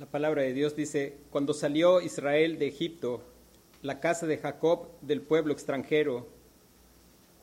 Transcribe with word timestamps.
La 0.00 0.06
palabra 0.06 0.40
de 0.40 0.54
Dios 0.54 0.74
dice, 0.74 1.18
cuando 1.28 1.52
salió 1.52 2.00
Israel 2.00 2.58
de 2.58 2.68
Egipto, 2.68 3.20
la 3.82 4.00
casa 4.00 4.26
de 4.26 4.38
Jacob 4.38 4.88
del 5.02 5.20
pueblo 5.20 5.52
extranjero, 5.52 6.26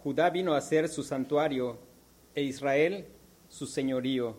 Judá 0.03 0.31
vino 0.31 0.55
a 0.55 0.61
ser 0.61 0.89
su 0.89 1.03
santuario 1.03 1.77
e 2.33 2.41
Israel 2.41 3.05
su 3.47 3.67
señorío. 3.67 4.37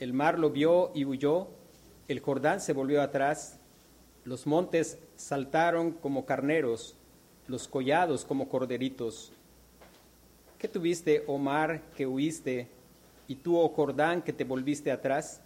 El 0.00 0.14
mar 0.14 0.36
lo 0.36 0.50
vio 0.50 0.90
y 0.96 1.04
huyó, 1.04 1.46
el 2.08 2.18
Jordán 2.18 2.60
se 2.60 2.72
volvió 2.72 3.00
atrás, 3.00 3.60
los 4.24 4.44
montes 4.48 4.98
saltaron 5.14 5.92
como 5.92 6.26
carneros, 6.26 6.96
los 7.46 7.68
collados 7.68 8.24
como 8.24 8.48
corderitos. 8.48 9.30
¿Qué 10.58 10.66
tuviste, 10.66 11.22
oh 11.28 11.38
mar, 11.38 11.82
que 11.96 12.04
huiste, 12.04 12.66
y 13.28 13.36
tú, 13.36 13.56
oh 13.58 13.68
Jordán, 13.68 14.22
que 14.22 14.32
te 14.32 14.42
volviste 14.42 14.90
atrás? 14.90 15.40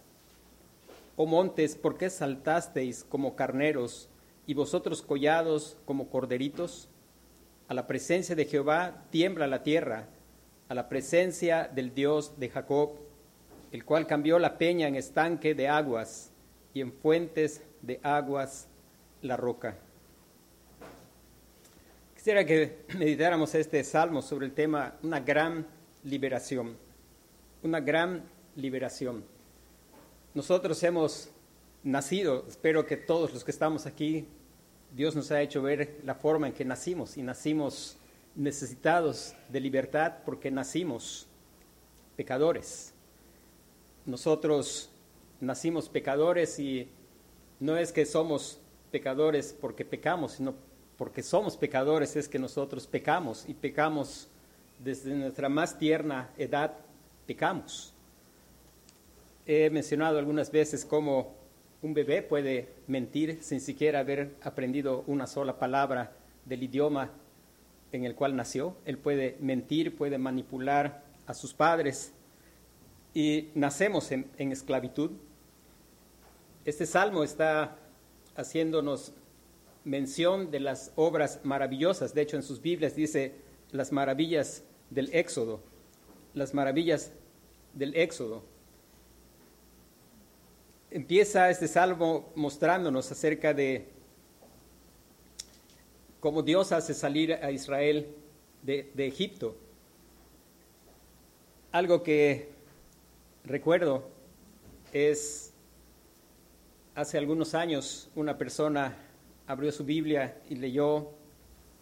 Oh 1.19 1.25
montes, 1.25 1.75
¿por 1.75 1.97
qué 1.97 2.11
saltasteis 2.11 3.03
como 3.03 3.35
carneros, 3.35 4.07
y 4.45 4.53
vosotros 4.53 5.01
collados 5.01 5.75
como 5.85 6.11
corderitos? 6.11 6.89
A 7.67 7.73
la 7.73 7.87
presencia 7.87 8.35
de 8.35 8.45
Jehová 8.45 9.03
tiembla 9.09 9.47
la 9.47 9.63
tierra, 9.63 10.09
a 10.69 10.75
la 10.75 10.87
presencia 10.87 11.71
del 11.73 11.95
Dios 11.95 12.39
de 12.39 12.49
Jacob, 12.49 12.91
el 13.71 13.83
cual 13.83 14.05
cambió 14.05 14.37
la 14.37 14.59
peña 14.59 14.87
en 14.87 14.93
estanque 14.93 15.55
de 15.55 15.67
aguas 15.67 16.31
y 16.75 16.81
en 16.81 16.93
fuentes 16.93 17.63
de 17.81 17.99
aguas 18.03 18.67
la 19.23 19.37
roca. 19.37 19.75
Quisiera 22.15 22.45
que 22.45 22.85
meditáramos 22.95 23.55
este 23.55 23.83
salmo 23.83 24.21
sobre 24.21 24.45
el 24.45 24.53
tema 24.53 24.93
una 25.01 25.19
gran 25.19 25.65
liberación, 26.03 26.77
una 27.63 27.79
gran 27.79 28.23
liberación. 28.55 29.36
Nosotros 30.37 30.83
hemos 30.83 31.31
nacido, 31.83 32.45
espero 32.47 32.85
que 32.85 32.95
todos 32.95 33.33
los 33.33 33.43
que 33.43 33.49
estamos 33.49 33.87
aquí, 33.87 34.27
Dios 34.95 35.15
nos 35.15 35.31
ha 35.31 35.41
hecho 35.41 35.63
ver 35.63 35.99
la 36.05 36.13
forma 36.13 36.45
en 36.45 36.53
que 36.53 36.63
nacimos 36.63 37.17
y 37.17 37.23
nacimos 37.23 37.97
necesitados 38.35 39.33
de 39.49 39.59
libertad 39.59 40.17
porque 40.23 40.51
nacimos 40.51 41.25
pecadores. 42.15 42.93
Nosotros 44.05 44.91
nacimos 45.41 45.89
pecadores 45.89 46.59
y 46.59 46.87
no 47.59 47.75
es 47.75 47.91
que 47.91 48.05
somos 48.05 48.59
pecadores 48.91 49.57
porque 49.59 49.85
pecamos, 49.85 50.33
sino 50.33 50.53
porque 50.99 51.23
somos 51.23 51.57
pecadores 51.57 52.15
es 52.15 52.29
que 52.29 52.37
nosotros 52.37 52.85
pecamos 52.85 53.43
y 53.47 53.55
pecamos 53.55 54.27
desde 54.77 55.15
nuestra 55.15 55.49
más 55.49 55.79
tierna 55.79 56.29
edad, 56.37 56.73
pecamos. 57.25 57.95
He 59.49 59.69
mencionado 59.69 60.19
algunas 60.19 60.51
veces 60.51 60.83
cómo 60.83 61.33
un 61.81 61.93
bebé 61.93 62.21
puede 62.21 62.67
mentir 62.85 63.37
sin 63.41 63.61
siquiera 63.61 63.99
haber 63.99 64.35
aprendido 64.41 65.05
una 65.07 65.25
sola 65.25 65.57
palabra 65.57 66.11
del 66.43 66.63
idioma 66.63 67.11
en 67.93 68.03
el 68.03 68.13
cual 68.13 68.35
nació. 68.35 68.75
Él 68.83 68.97
puede 68.97 69.37
mentir, 69.39 69.95
puede 69.95 70.17
manipular 70.17 71.01
a 71.25 71.33
sus 71.33 71.53
padres 71.53 72.11
y 73.13 73.47
nacemos 73.55 74.11
en, 74.11 74.29
en 74.37 74.51
esclavitud. 74.51 75.11
Este 76.65 76.85
salmo 76.85 77.23
está 77.23 77.77
haciéndonos 78.35 79.13
mención 79.85 80.51
de 80.51 80.59
las 80.59 80.91
obras 80.97 81.39
maravillosas. 81.43 82.13
De 82.13 82.21
hecho, 82.21 82.35
en 82.35 82.43
sus 82.43 82.61
Biblias 82.61 82.97
dice 82.97 83.35
las 83.71 83.93
maravillas 83.93 84.65
del 84.89 85.09
Éxodo, 85.13 85.61
las 86.33 86.53
maravillas 86.53 87.13
del 87.73 87.95
Éxodo. 87.95 88.56
Empieza 90.89 91.49
este 91.49 91.67
salmo 91.67 92.31
mostrándonos 92.35 93.11
acerca 93.11 93.53
de 93.53 93.89
cómo 96.21 96.41
Dios 96.41 96.71
hace 96.71 96.93
salir 96.93 97.33
a 97.33 97.51
Israel 97.51 98.07
de, 98.63 98.89
Egipto. 98.95 99.57
Algo 101.73 102.03
que 102.03 102.49
recuerdo 103.43 104.07
es 104.93 105.51
hace 106.95 107.17
algunos 107.17 107.53
años 107.53 108.09
una 108.15 108.37
persona 108.37 108.95
abrió 109.45 109.73
su 109.73 109.83
Biblia 109.83 110.39
y 110.49 110.55
leyó 110.55 111.09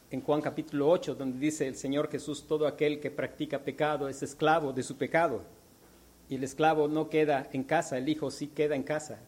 en 0.10 0.22
Juan 0.22 0.42
capítulo 0.42 0.90
8, 0.90 1.14
donde 1.14 1.38
dice 1.38 1.68
el 1.68 1.76
Señor 1.76 2.10
Jesús, 2.10 2.48
todo 2.48 2.66
aquel 2.66 3.00
que 3.00 3.12
practica 3.12 3.60
pecado 3.60 4.10
es 4.10 4.24
esclavo 4.24 4.74
de 4.74 4.82
su 4.82 4.98
pecado. 4.98 5.44
Y 6.30 6.36
el 6.36 6.44
esclavo 6.44 6.88
no 6.88 7.10
queda 7.10 7.50
en 7.54 7.64
casa, 7.64 7.98
el 7.98 8.10
Hijo 8.10 8.32
sí 8.32 8.48
queda 8.48 8.76
en 8.76 8.84
casa. 8.84 9.20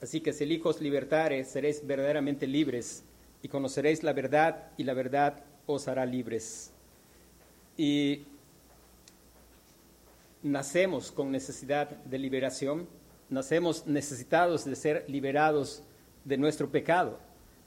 Así 0.00 0.20
que 0.20 0.32
si 0.32 0.44
el 0.44 0.52
Hijo 0.52 0.70
os 0.70 0.80
libertare, 0.80 1.44
seréis 1.44 1.86
verdaderamente 1.86 2.46
libres 2.46 3.04
y 3.42 3.48
conoceréis 3.48 4.02
la 4.02 4.12
verdad 4.12 4.70
y 4.76 4.84
la 4.84 4.94
verdad 4.94 5.44
os 5.66 5.88
hará 5.88 6.04
libres. 6.04 6.72
Y 7.76 8.22
nacemos 10.42 11.12
con 11.12 11.30
necesidad 11.30 11.88
de 11.88 12.18
liberación, 12.18 12.88
nacemos 13.30 13.86
necesitados 13.86 14.64
de 14.64 14.74
ser 14.74 15.04
liberados 15.08 15.82
de 16.24 16.36
nuestro 16.36 16.70
pecado 16.70 17.18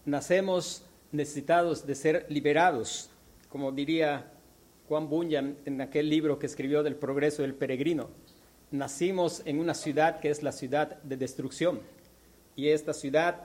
nacemos 0.06 0.84
necesitados 1.12 1.86
de 1.86 1.96
ser 1.96 2.26
liberados, 2.30 3.10
como 3.50 3.72
diría 3.72 4.32
Juan 4.88 5.10
Bunyan 5.10 5.58
en 5.66 5.82
aquel 5.82 6.10
libro 6.10 6.40
que 6.40 6.46
escribió 6.46 6.84
del 6.84 6.96
progreso 6.96 7.42
del 7.42 7.56
peregrino. 7.56 8.10
Nacimos 8.76 9.42
en 9.46 9.60
una 9.60 9.74
ciudad 9.74 10.20
que 10.20 10.30
es 10.30 10.44
la 10.44 10.52
ciudad 10.52 11.02
de 11.02 11.16
destrucción 11.16 11.80
y 12.58 12.68
esta 12.68 12.94
ciudad 12.94 13.44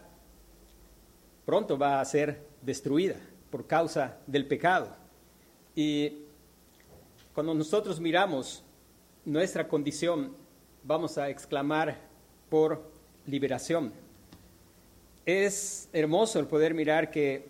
pronto 1.47 1.79
va 1.79 2.01
a 2.01 2.05
ser 2.05 2.45
destruida 2.63 3.15
por 3.51 3.67
causa 3.67 4.17
del 4.27 4.47
pecado. 4.47 4.89
Y 5.77 6.25
cuando 7.33 7.55
nosotros 7.55 8.01
miramos 8.01 8.65
nuestra 9.25 9.69
condición, 9.69 10.35
vamos 10.83 11.17
a 11.17 11.29
exclamar 11.29 11.99
por 12.49 12.83
liberación. 13.27 13.93
Es 15.25 15.89
hermoso 15.93 16.41
el 16.41 16.47
poder 16.47 16.75
mirar 16.75 17.13
que 17.13 17.49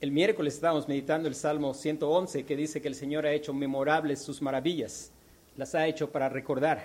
el 0.00 0.12
miércoles 0.12 0.54
estábamos 0.54 0.86
meditando 0.86 1.26
el 1.26 1.34
Salmo 1.34 1.74
111 1.74 2.44
que 2.44 2.56
dice 2.56 2.80
que 2.80 2.86
el 2.86 2.94
Señor 2.94 3.26
ha 3.26 3.32
hecho 3.32 3.52
memorables 3.52 4.22
sus 4.22 4.40
maravillas, 4.40 5.10
las 5.58 5.74
ha 5.74 5.86
hecho 5.88 6.10
para 6.10 6.28
recordar. 6.28 6.80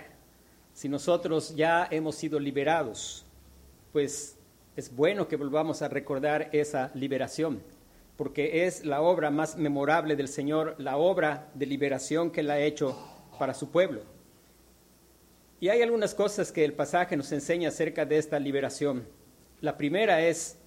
Si 0.74 0.88
nosotros 0.88 1.54
ya 1.54 1.86
hemos 1.90 2.16
sido 2.16 2.40
liberados, 2.40 3.24
pues 3.92 4.36
es 4.76 4.94
bueno 4.94 5.28
que 5.28 5.36
volvamos 5.36 5.80
a 5.80 5.88
recordar 5.88 6.50
esa 6.52 6.90
liberación, 6.94 7.62
porque 8.16 8.66
es 8.66 8.84
la 8.84 9.00
obra 9.00 9.30
más 9.30 9.56
memorable 9.56 10.16
del 10.16 10.26
Señor, 10.26 10.74
la 10.78 10.96
obra 10.96 11.48
de 11.54 11.66
liberación 11.66 12.32
que 12.32 12.40
Él 12.40 12.50
ha 12.50 12.58
hecho 12.58 12.98
para 13.38 13.54
su 13.54 13.70
pueblo. 13.70 14.02
Y 15.60 15.68
hay 15.68 15.80
algunas 15.80 16.12
cosas 16.12 16.50
que 16.50 16.64
el 16.64 16.72
pasaje 16.72 17.16
nos 17.16 17.30
enseña 17.30 17.68
acerca 17.68 18.04
de 18.04 18.18
esta 18.18 18.40
liberación. 18.40 19.06
La 19.60 19.76
primera 19.76 20.26
es, 20.26 20.58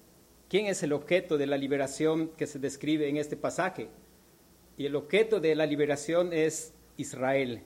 ¿quién 0.48 0.64
es 0.64 0.82
el 0.82 0.94
objeto 0.94 1.36
de 1.36 1.46
la 1.46 1.58
liberación 1.58 2.28
que 2.38 2.46
se 2.46 2.58
describe 2.58 3.06
en 3.10 3.18
este 3.18 3.36
pasaje? 3.36 3.90
Y 4.78 4.86
el 4.86 4.96
objeto 4.96 5.40
de 5.40 5.54
la 5.54 5.66
liberación 5.66 6.32
es 6.32 6.72
Israel. 6.96 7.62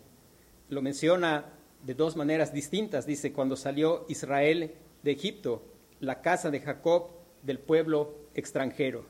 Lo 0.73 0.81
menciona 0.81 1.53
de 1.85 1.93
dos 1.93 2.17
maneras 2.17 2.55
distintas. 2.55 3.05
Dice, 3.05 3.35
cuando 3.35 3.57
salió 3.57 4.07
Israel 4.09 4.73
de 5.03 5.11
Egipto, 5.11 5.63
la 6.01 6.23
casa 6.23 6.51
de 6.51 6.61
Jacob 6.61 7.11
del 7.43 7.59
pueblo 7.59 8.17
extranjero. 8.35 9.05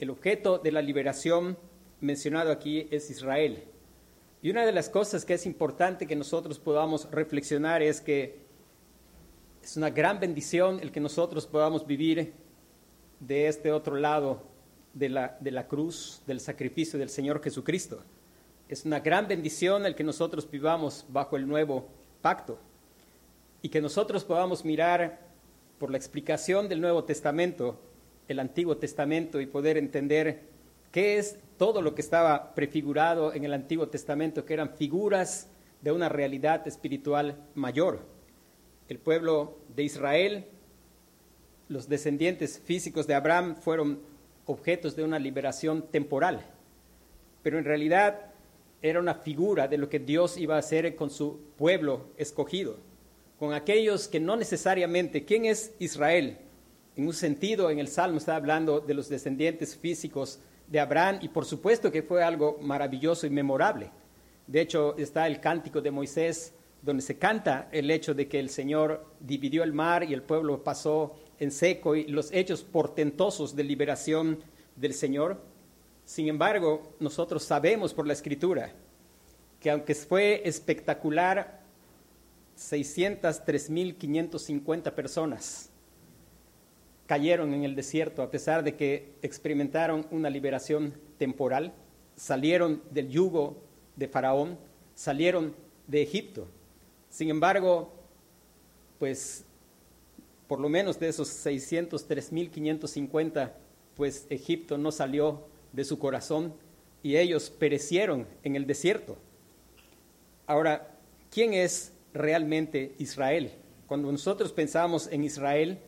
El 0.00 0.10
objeto 0.10 0.58
de 0.58 0.72
la 0.72 0.82
liberación 0.82 1.56
mencionado 2.00 2.50
aquí 2.50 2.88
es 2.90 3.10
Israel. 3.10 3.62
Y 4.42 4.50
una 4.50 4.66
de 4.66 4.72
las 4.72 4.88
cosas 4.88 5.24
que 5.24 5.34
es 5.34 5.46
importante 5.46 6.08
que 6.08 6.16
nosotros 6.16 6.58
podamos 6.58 7.08
reflexionar 7.12 7.80
es 7.80 8.00
que 8.00 8.40
es 9.62 9.76
una 9.76 9.90
gran 9.90 10.18
bendición 10.18 10.80
el 10.80 10.90
que 10.90 10.98
nosotros 10.98 11.46
podamos 11.46 11.86
vivir 11.86 12.32
de 13.20 13.46
este 13.46 13.70
otro 13.70 13.94
lado 13.94 14.42
de 14.94 15.10
la, 15.10 15.36
de 15.38 15.52
la 15.52 15.68
cruz, 15.68 16.24
del 16.26 16.40
sacrificio 16.40 16.98
del 16.98 17.08
Señor 17.08 17.40
Jesucristo. 17.40 18.02
Es 18.72 18.86
una 18.86 19.00
gran 19.00 19.28
bendición 19.28 19.84
el 19.84 19.94
que 19.94 20.02
nosotros 20.02 20.50
vivamos 20.50 21.04
bajo 21.10 21.36
el 21.36 21.46
nuevo 21.46 21.90
pacto 22.22 22.58
y 23.60 23.68
que 23.68 23.82
nosotros 23.82 24.24
podamos 24.24 24.64
mirar 24.64 25.20
por 25.78 25.90
la 25.90 25.98
explicación 25.98 26.70
del 26.70 26.80
Nuevo 26.80 27.04
Testamento, 27.04 27.78
el 28.28 28.38
Antiguo 28.38 28.78
Testamento 28.78 29.42
y 29.42 29.46
poder 29.46 29.76
entender 29.76 30.44
qué 30.90 31.18
es 31.18 31.38
todo 31.58 31.82
lo 31.82 31.94
que 31.94 32.00
estaba 32.00 32.54
prefigurado 32.54 33.34
en 33.34 33.44
el 33.44 33.52
Antiguo 33.52 33.88
Testamento, 33.88 34.46
que 34.46 34.54
eran 34.54 34.70
figuras 34.70 35.50
de 35.82 35.92
una 35.92 36.08
realidad 36.08 36.66
espiritual 36.66 37.36
mayor. 37.54 38.00
El 38.88 38.98
pueblo 38.98 39.58
de 39.76 39.82
Israel, 39.82 40.46
los 41.68 41.90
descendientes 41.90 42.58
físicos 42.58 43.06
de 43.06 43.16
Abraham 43.16 43.54
fueron 43.54 44.00
objetos 44.46 44.96
de 44.96 45.04
una 45.04 45.18
liberación 45.18 45.82
temporal, 45.90 46.46
pero 47.42 47.58
en 47.58 47.66
realidad 47.66 48.31
era 48.82 49.00
una 49.00 49.14
figura 49.14 49.68
de 49.68 49.78
lo 49.78 49.88
que 49.88 50.00
Dios 50.00 50.36
iba 50.36 50.56
a 50.56 50.58
hacer 50.58 50.94
con 50.96 51.08
su 51.08 51.40
pueblo 51.56 52.08
escogido, 52.16 52.76
con 53.38 53.54
aquellos 53.54 54.08
que 54.08 54.20
no 54.20 54.36
necesariamente, 54.36 55.24
¿quién 55.24 55.44
es 55.44 55.74
Israel? 55.78 56.38
En 56.96 57.06
un 57.06 57.14
sentido, 57.14 57.70
en 57.70 57.78
el 57.78 57.88
Salmo 57.88 58.18
está 58.18 58.36
hablando 58.36 58.80
de 58.80 58.94
los 58.94 59.08
descendientes 59.08 59.76
físicos 59.76 60.40
de 60.66 60.80
Abraham 60.80 61.20
y 61.22 61.28
por 61.28 61.44
supuesto 61.44 61.90
que 61.90 62.02
fue 62.02 62.22
algo 62.22 62.58
maravilloso 62.60 63.26
y 63.26 63.30
memorable. 63.30 63.90
De 64.46 64.60
hecho, 64.60 64.96
está 64.98 65.26
el 65.26 65.40
cántico 65.40 65.80
de 65.80 65.90
Moisés 65.90 66.52
donde 66.82 67.02
se 67.02 67.16
canta 67.16 67.68
el 67.70 67.90
hecho 67.90 68.12
de 68.12 68.28
que 68.28 68.40
el 68.40 68.50
Señor 68.50 69.06
dividió 69.20 69.62
el 69.62 69.72
mar 69.72 70.02
y 70.02 70.12
el 70.12 70.22
pueblo 70.22 70.64
pasó 70.64 71.14
en 71.38 71.52
seco 71.52 71.94
y 71.94 72.04
los 72.08 72.32
hechos 72.32 72.64
portentosos 72.64 73.54
de 73.54 73.64
liberación 73.64 74.40
del 74.74 74.92
Señor. 74.92 75.40
Sin 76.12 76.28
embargo, 76.28 76.94
nosotros 77.00 77.42
sabemos 77.42 77.92
por 77.94 78.06
la 78.06 78.12
Escritura 78.12 78.70
que 79.58 79.70
aunque 79.70 79.94
fue 79.94 80.42
espectacular, 80.44 81.62
603.550 82.58 84.92
personas 84.92 85.70
cayeron 87.06 87.54
en 87.54 87.64
el 87.64 87.74
desierto 87.74 88.20
a 88.20 88.30
pesar 88.30 88.62
de 88.62 88.76
que 88.76 89.14
experimentaron 89.22 90.06
una 90.10 90.28
liberación 90.28 90.92
temporal, 91.16 91.72
salieron 92.14 92.82
del 92.90 93.08
yugo 93.08 93.56
de 93.96 94.06
Faraón, 94.06 94.58
salieron 94.94 95.56
de 95.86 96.02
Egipto. 96.02 96.46
Sin 97.08 97.30
embargo, 97.30 97.90
pues 98.98 99.46
por 100.46 100.60
lo 100.60 100.68
menos 100.68 101.00
de 101.00 101.08
esos 101.08 101.30
603.550, 101.46 103.52
pues 103.96 104.26
Egipto 104.28 104.76
no 104.76 104.92
salió 104.92 105.50
de 105.72 105.84
su 105.84 105.98
corazón 105.98 106.54
y 107.02 107.16
ellos 107.16 107.50
perecieron 107.50 108.26
en 108.42 108.56
el 108.56 108.66
desierto. 108.66 109.16
Ahora, 110.46 110.98
¿quién 111.30 111.54
es 111.54 111.92
realmente 112.12 112.94
Israel? 112.98 113.52
Cuando 113.86 114.10
nosotros 114.10 114.52
pensamos 114.52 115.08
en 115.10 115.24
Israel, 115.24 115.78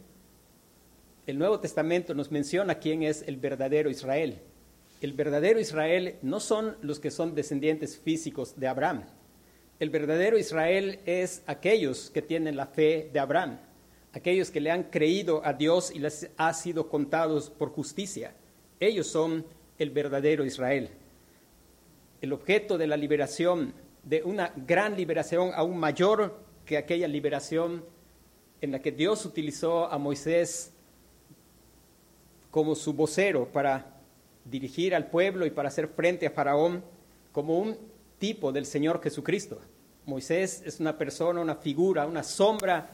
el 1.26 1.38
Nuevo 1.38 1.60
Testamento 1.60 2.14
nos 2.14 2.30
menciona 2.30 2.78
quién 2.78 3.02
es 3.02 3.22
el 3.26 3.36
verdadero 3.36 3.90
Israel. 3.90 4.40
El 5.00 5.12
verdadero 5.12 5.60
Israel 5.60 6.16
no 6.22 6.40
son 6.40 6.76
los 6.82 6.98
que 6.98 7.10
son 7.10 7.34
descendientes 7.34 7.98
físicos 7.98 8.58
de 8.58 8.68
Abraham. 8.68 9.04
El 9.80 9.90
verdadero 9.90 10.38
Israel 10.38 11.00
es 11.04 11.42
aquellos 11.46 12.10
que 12.10 12.22
tienen 12.22 12.56
la 12.56 12.66
fe 12.66 13.10
de 13.12 13.18
Abraham, 13.18 13.58
aquellos 14.12 14.50
que 14.50 14.60
le 14.60 14.70
han 14.70 14.84
creído 14.84 15.44
a 15.44 15.52
Dios 15.52 15.90
y 15.90 15.98
les 15.98 16.30
ha 16.36 16.54
sido 16.54 16.88
contados 16.88 17.50
por 17.50 17.70
justicia. 17.70 18.34
Ellos 18.78 19.06
son 19.06 19.44
el 19.78 19.90
verdadero 19.90 20.44
Israel. 20.44 20.90
El 22.20 22.32
objeto 22.32 22.78
de 22.78 22.86
la 22.86 22.96
liberación, 22.96 23.74
de 24.02 24.22
una 24.22 24.52
gran 24.56 24.96
liberación 24.96 25.50
aún 25.54 25.76
mayor 25.76 26.38
que 26.64 26.76
aquella 26.76 27.08
liberación 27.08 27.84
en 28.60 28.72
la 28.72 28.80
que 28.80 28.92
Dios 28.92 29.26
utilizó 29.26 29.86
a 29.90 29.98
Moisés 29.98 30.72
como 32.50 32.74
su 32.74 32.92
vocero 32.92 33.48
para 33.52 34.00
dirigir 34.44 34.94
al 34.94 35.08
pueblo 35.08 35.44
y 35.44 35.50
para 35.50 35.68
hacer 35.68 35.88
frente 35.88 36.26
a 36.26 36.30
Faraón 36.30 36.84
como 37.32 37.58
un 37.58 37.76
tipo 38.18 38.52
del 38.52 38.64
Señor 38.64 39.02
Jesucristo. 39.02 39.60
Moisés 40.06 40.62
es 40.64 40.80
una 40.80 40.96
persona, 40.96 41.40
una 41.40 41.56
figura, 41.56 42.06
una 42.06 42.22
sombra 42.22 42.90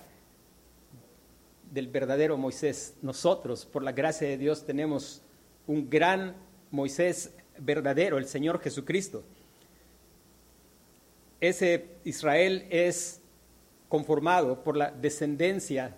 del 1.71 1.88
verdadero 1.88 2.37
Moisés. 2.37 2.94
Nosotros, 3.03 3.67
por 3.67 3.82
la 3.82 3.93
gracia 3.93 4.29
de 4.29 4.38
Dios, 4.38 4.65
tenemos 4.65 5.23
un 5.67 5.91
gran 5.91 6.35
Moisés 6.70 7.32
verdadero, 7.58 8.19
el 8.19 8.26
Señor 8.26 8.61
Jesucristo. 8.61 9.22
Ese 11.40 11.87
Israel 12.05 12.67
es 12.70 13.20
conformado 13.88 14.62
por 14.62 14.76
la 14.76 14.90
descendencia, 14.90 15.96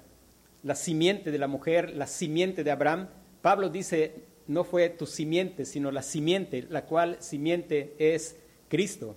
la 0.63 0.75
simiente 0.75 1.31
de 1.31 1.39
la 1.39 1.49
mujer, 1.49 1.95
la 1.95 2.07
simiente 2.07 2.65
de 2.65 2.71
Abraham. 2.71 3.09
Pablo 3.43 3.69
dice, 3.69 4.15
no 4.47 4.65
fue 4.65 4.89
tu 4.89 5.07
simiente, 5.07 5.65
sino 5.65 5.91
la 5.91 6.03
simiente, 6.03 6.67
la 6.71 6.85
cual 6.85 7.17
simiente 7.21 7.95
es 7.99 8.37
Cristo. 8.69 9.17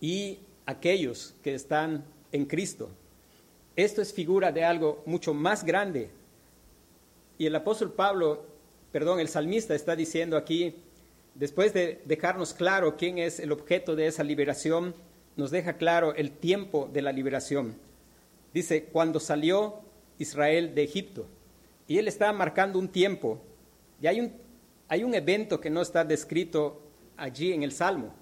Y 0.00 0.38
aquellos 0.66 1.34
que 1.42 1.54
están 1.54 2.04
en 2.30 2.44
Cristo. 2.44 2.90
Esto 3.74 4.02
es 4.02 4.12
figura 4.12 4.52
de 4.52 4.64
algo 4.64 5.02
mucho 5.06 5.34
más 5.34 5.64
grande. 5.64 6.10
Y 7.38 7.46
el 7.46 7.54
apóstol 7.54 7.92
Pablo, 7.92 8.44
perdón, 8.92 9.20
el 9.20 9.28
salmista 9.28 9.74
está 9.74 9.96
diciendo 9.96 10.36
aquí, 10.36 10.76
después 11.34 11.72
de 11.72 12.00
dejarnos 12.04 12.54
claro 12.54 12.96
quién 12.96 13.18
es 13.18 13.40
el 13.40 13.52
objeto 13.52 13.96
de 13.96 14.06
esa 14.06 14.24
liberación, 14.24 14.94
nos 15.36 15.50
deja 15.50 15.74
claro 15.74 16.14
el 16.14 16.32
tiempo 16.32 16.88
de 16.92 17.02
la 17.02 17.12
liberación. 17.12 17.76
Dice, 18.52 18.84
cuando 18.84 19.20
salió 19.20 19.80
Israel 20.18 20.74
de 20.74 20.82
Egipto. 20.82 21.26
Y 21.86 21.98
él 21.98 22.08
está 22.08 22.32
marcando 22.32 22.78
un 22.78 22.88
tiempo. 22.88 23.40
Y 24.00 24.06
hay 24.06 24.20
un, 24.20 24.32
hay 24.88 25.04
un 25.04 25.14
evento 25.14 25.60
que 25.60 25.70
no 25.70 25.80
está 25.80 26.04
descrito 26.04 26.80
allí 27.16 27.52
en 27.52 27.62
el 27.62 27.72
Salmo. 27.72 28.12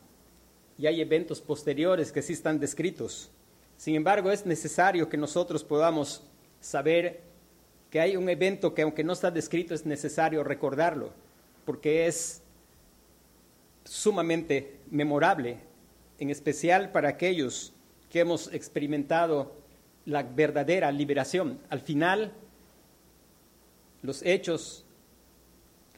Y 0.79 0.87
hay 0.87 1.01
eventos 1.01 1.41
posteriores 1.41 2.13
que 2.13 2.23
sí 2.23 2.35
están 2.35 2.61
descritos. 2.61 3.31
Sin 3.77 3.95
embargo, 3.95 4.31
es 4.31 4.47
necesario 4.47 5.09
que 5.09 5.17
nosotros 5.17 5.65
podamos 5.65 6.23
saber 6.61 7.23
que 7.91 8.01
hay 8.01 8.17
un 8.17 8.29
evento 8.29 8.75
que 8.75 8.83
aunque 8.83 9.05
no 9.05 9.13
está 9.13 9.31
descrito 9.31 9.75
es 9.75 9.87
necesario 9.87 10.45
recordarlo, 10.45 11.11
porque 11.65 12.07
es 12.07 12.43
sumamente 13.85 14.79
memorable, 14.91 15.59
en 16.19 16.31
especial 16.31 16.91
para 16.91 17.09
aquellos 17.09 17.73
que 18.11 18.21
hemos 18.21 18.53
experimentado 18.53 19.53
la 20.05 20.23
verdadera 20.23 20.91
liberación. 20.93 21.59
Al 21.69 21.81
final, 21.81 22.33
los 24.03 24.23
hechos 24.23 24.85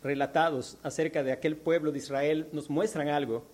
relatados 0.03 0.79
acerca 0.83 1.23
de 1.23 1.33
aquel 1.33 1.57
pueblo 1.57 1.93
de 1.93 1.99
Israel 1.99 2.49
nos 2.53 2.71
muestran 2.71 3.09
algo 3.09 3.45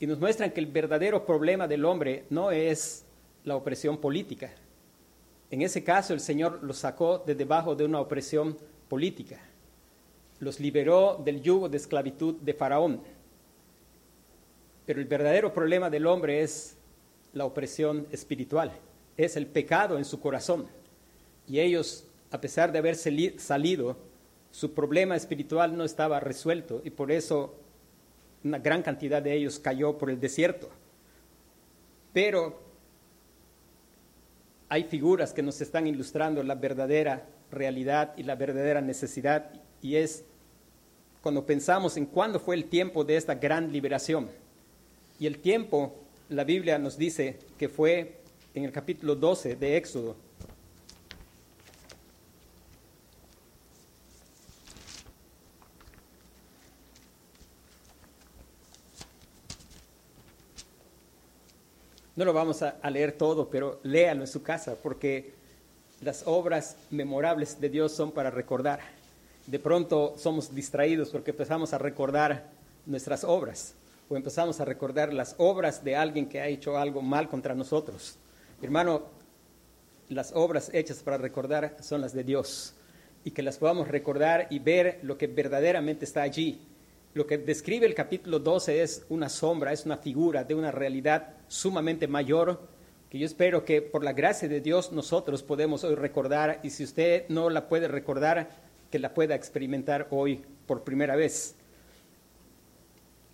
y 0.00 0.06
nos 0.06 0.18
muestran 0.18 0.50
que 0.50 0.60
el 0.60 0.66
verdadero 0.66 1.24
problema 1.24 1.68
del 1.68 1.84
hombre 1.84 2.24
no 2.30 2.50
es 2.50 3.04
la 3.44 3.56
opresión 3.56 3.98
política. 3.98 4.52
En 5.50 5.62
ese 5.62 5.84
caso 5.84 6.12
el 6.12 6.20
Señor 6.20 6.62
los 6.62 6.78
sacó 6.78 7.18
de 7.18 7.34
debajo 7.34 7.74
de 7.74 7.84
una 7.84 8.00
opresión 8.00 8.56
política. 8.88 9.38
Los 10.40 10.60
liberó 10.60 11.20
del 11.24 11.40
yugo 11.40 11.68
de 11.68 11.76
esclavitud 11.76 12.34
de 12.36 12.54
Faraón. 12.54 13.00
Pero 14.84 15.00
el 15.00 15.06
verdadero 15.06 15.52
problema 15.52 15.90
del 15.90 16.06
hombre 16.06 16.42
es 16.42 16.76
la 17.32 17.44
opresión 17.44 18.06
espiritual, 18.12 18.72
es 19.16 19.36
el 19.36 19.46
pecado 19.46 19.98
en 19.98 20.04
su 20.04 20.20
corazón. 20.20 20.66
Y 21.48 21.60
ellos, 21.60 22.06
a 22.30 22.40
pesar 22.40 22.72
de 22.72 22.78
haber 22.78 22.96
salido, 22.96 23.96
su 24.50 24.72
problema 24.72 25.16
espiritual 25.16 25.76
no 25.76 25.84
estaba 25.84 26.18
resuelto 26.18 26.80
y 26.84 26.90
por 26.90 27.12
eso 27.12 27.54
una 28.42 28.58
gran 28.58 28.82
cantidad 28.82 29.20
de 29.20 29.34
ellos 29.34 29.58
cayó 29.58 29.98
por 29.98 30.08
el 30.08 30.20
desierto. 30.20 30.70
Pero 32.12 32.65
hay 34.68 34.84
figuras 34.84 35.32
que 35.32 35.42
nos 35.42 35.60
están 35.60 35.86
ilustrando 35.86 36.42
la 36.42 36.54
verdadera 36.54 37.26
realidad 37.50 38.14
y 38.16 38.24
la 38.24 38.34
verdadera 38.34 38.80
necesidad 38.80 39.50
y 39.80 39.96
es 39.96 40.24
cuando 41.22 41.46
pensamos 41.46 41.96
en 41.96 42.06
cuándo 42.06 42.40
fue 42.40 42.56
el 42.56 42.66
tiempo 42.66 43.04
de 43.04 43.16
esta 43.16 43.34
gran 43.34 43.72
liberación. 43.72 44.28
Y 45.18 45.26
el 45.26 45.38
tiempo, 45.38 45.94
la 46.28 46.44
Biblia 46.44 46.78
nos 46.78 46.96
dice 46.96 47.38
que 47.58 47.68
fue 47.68 48.20
en 48.54 48.64
el 48.64 48.72
capítulo 48.72 49.16
12 49.16 49.56
de 49.56 49.76
Éxodo, 49.76 50.16
No 62.16 62.24
lo 62.24 62.32
vamos 62.32 62.62
a, 62.62 62.78
leer 62.90 63.12
todo, 63.12 63.50
pero 63.50 63.78
léalo 63.82 64.22
en 64.22 64.26
su 64.26 64.42
casa, 64.42 64.74
porque 64.82 65.34
las 66.00 66.26
obras 66.26 66.78
memorables 66.90 67.60
de 67.60 67.68
Dios 67.68 67.92
son 67.92 68.10
para 68.10 68.30
recordar. 68.30 68.80
De 69.46 69.58
pronto 69.58 70.14
somos 70.16 70.54
distraídos 70.54 71.10
porque 71.10 71.32
empezamos 71.32 71.74
a 71.74 71.78
recordar 71.78 72.48
nuestras 72.86 73.22
obras 73.22 73.74
o 74.08 74.16
empezamos 74.16 74.60
a 74.60 74.64
recordar 74.64 75.12
las 75.12 75.34
obras 75.36 75.84
de 75.84 75.94
alguien 75.94 76.26
que 76.26 76.40
ha 76.40 76.48
hecho 76.48 76.78
algo 76.78 77.02
mal 77.02 77.28
contra 77.28 77.54
nosotros. 77.54 78.16
Hermano, 78.62 79.02
las 80.08 80.32
obras 80.32 80.70
hechas 80.72 81.02
para 81.02 81.18
recordar 81.18 81.76
son 81.82 82.00
las 82.00 82.14
de 82.14 82.24
Dios 82.24 82.72
y 83.24 83.32
que 83.32 83.42
las 83.42 83.58
podamos 83.58 83.88
recordar 83.88 84.46
y 84.48 84.58
ver 84.58 85.00
lo 85.02 85.18
que 85.18 85.26
verdaderamente 85.26 86.06
está 86.06 86.22
allí 86.22 86.60
lo 87.16 87.26
que 87.26 87.38
describe 87.38 87.86
el 87.86 87.94
capítulo 87.94 88.40
12 88.40 88.82
es 88.82 89.06
una 89.08 89.30
sombra, 89.30 89.72
es 89.72 89.86
una 89.86 89.96
figura 89.96 90.44
de 90.44 90.54
una 90.54 90.70
realidad 90.70 91.32
sumamente 91.48 92.06
mayor 92.06 92.60
que 93.08 93.18
yo 93.18 93.24
espero 93.24 93.64
que 93.64 93.80
por 93.80 94.04
la 94.04 94.12
gracia 94.12 94.50
de 94.50 94.60
Dios 94.60 94.92
nosotros 94.92 95.42
podemos 95.42 95.82
hoy 95.82 95.94
recordar 95.94 96.60
y 96.62 96.68
si 96.68 96.84
usted 96.84 97.24
no 97.30 97.48
la 97.48 97.70
puede 97.70 97.88
recordar, 97.88 98.50
que 98.90 98.98
la 98.98 99.14
pueda 99.14 99.34
experimentar 99.34 100.08
hoy 100.10 100.44
por 100.66 100.84
primera 100.84 101.16
vez. 101.16 101.56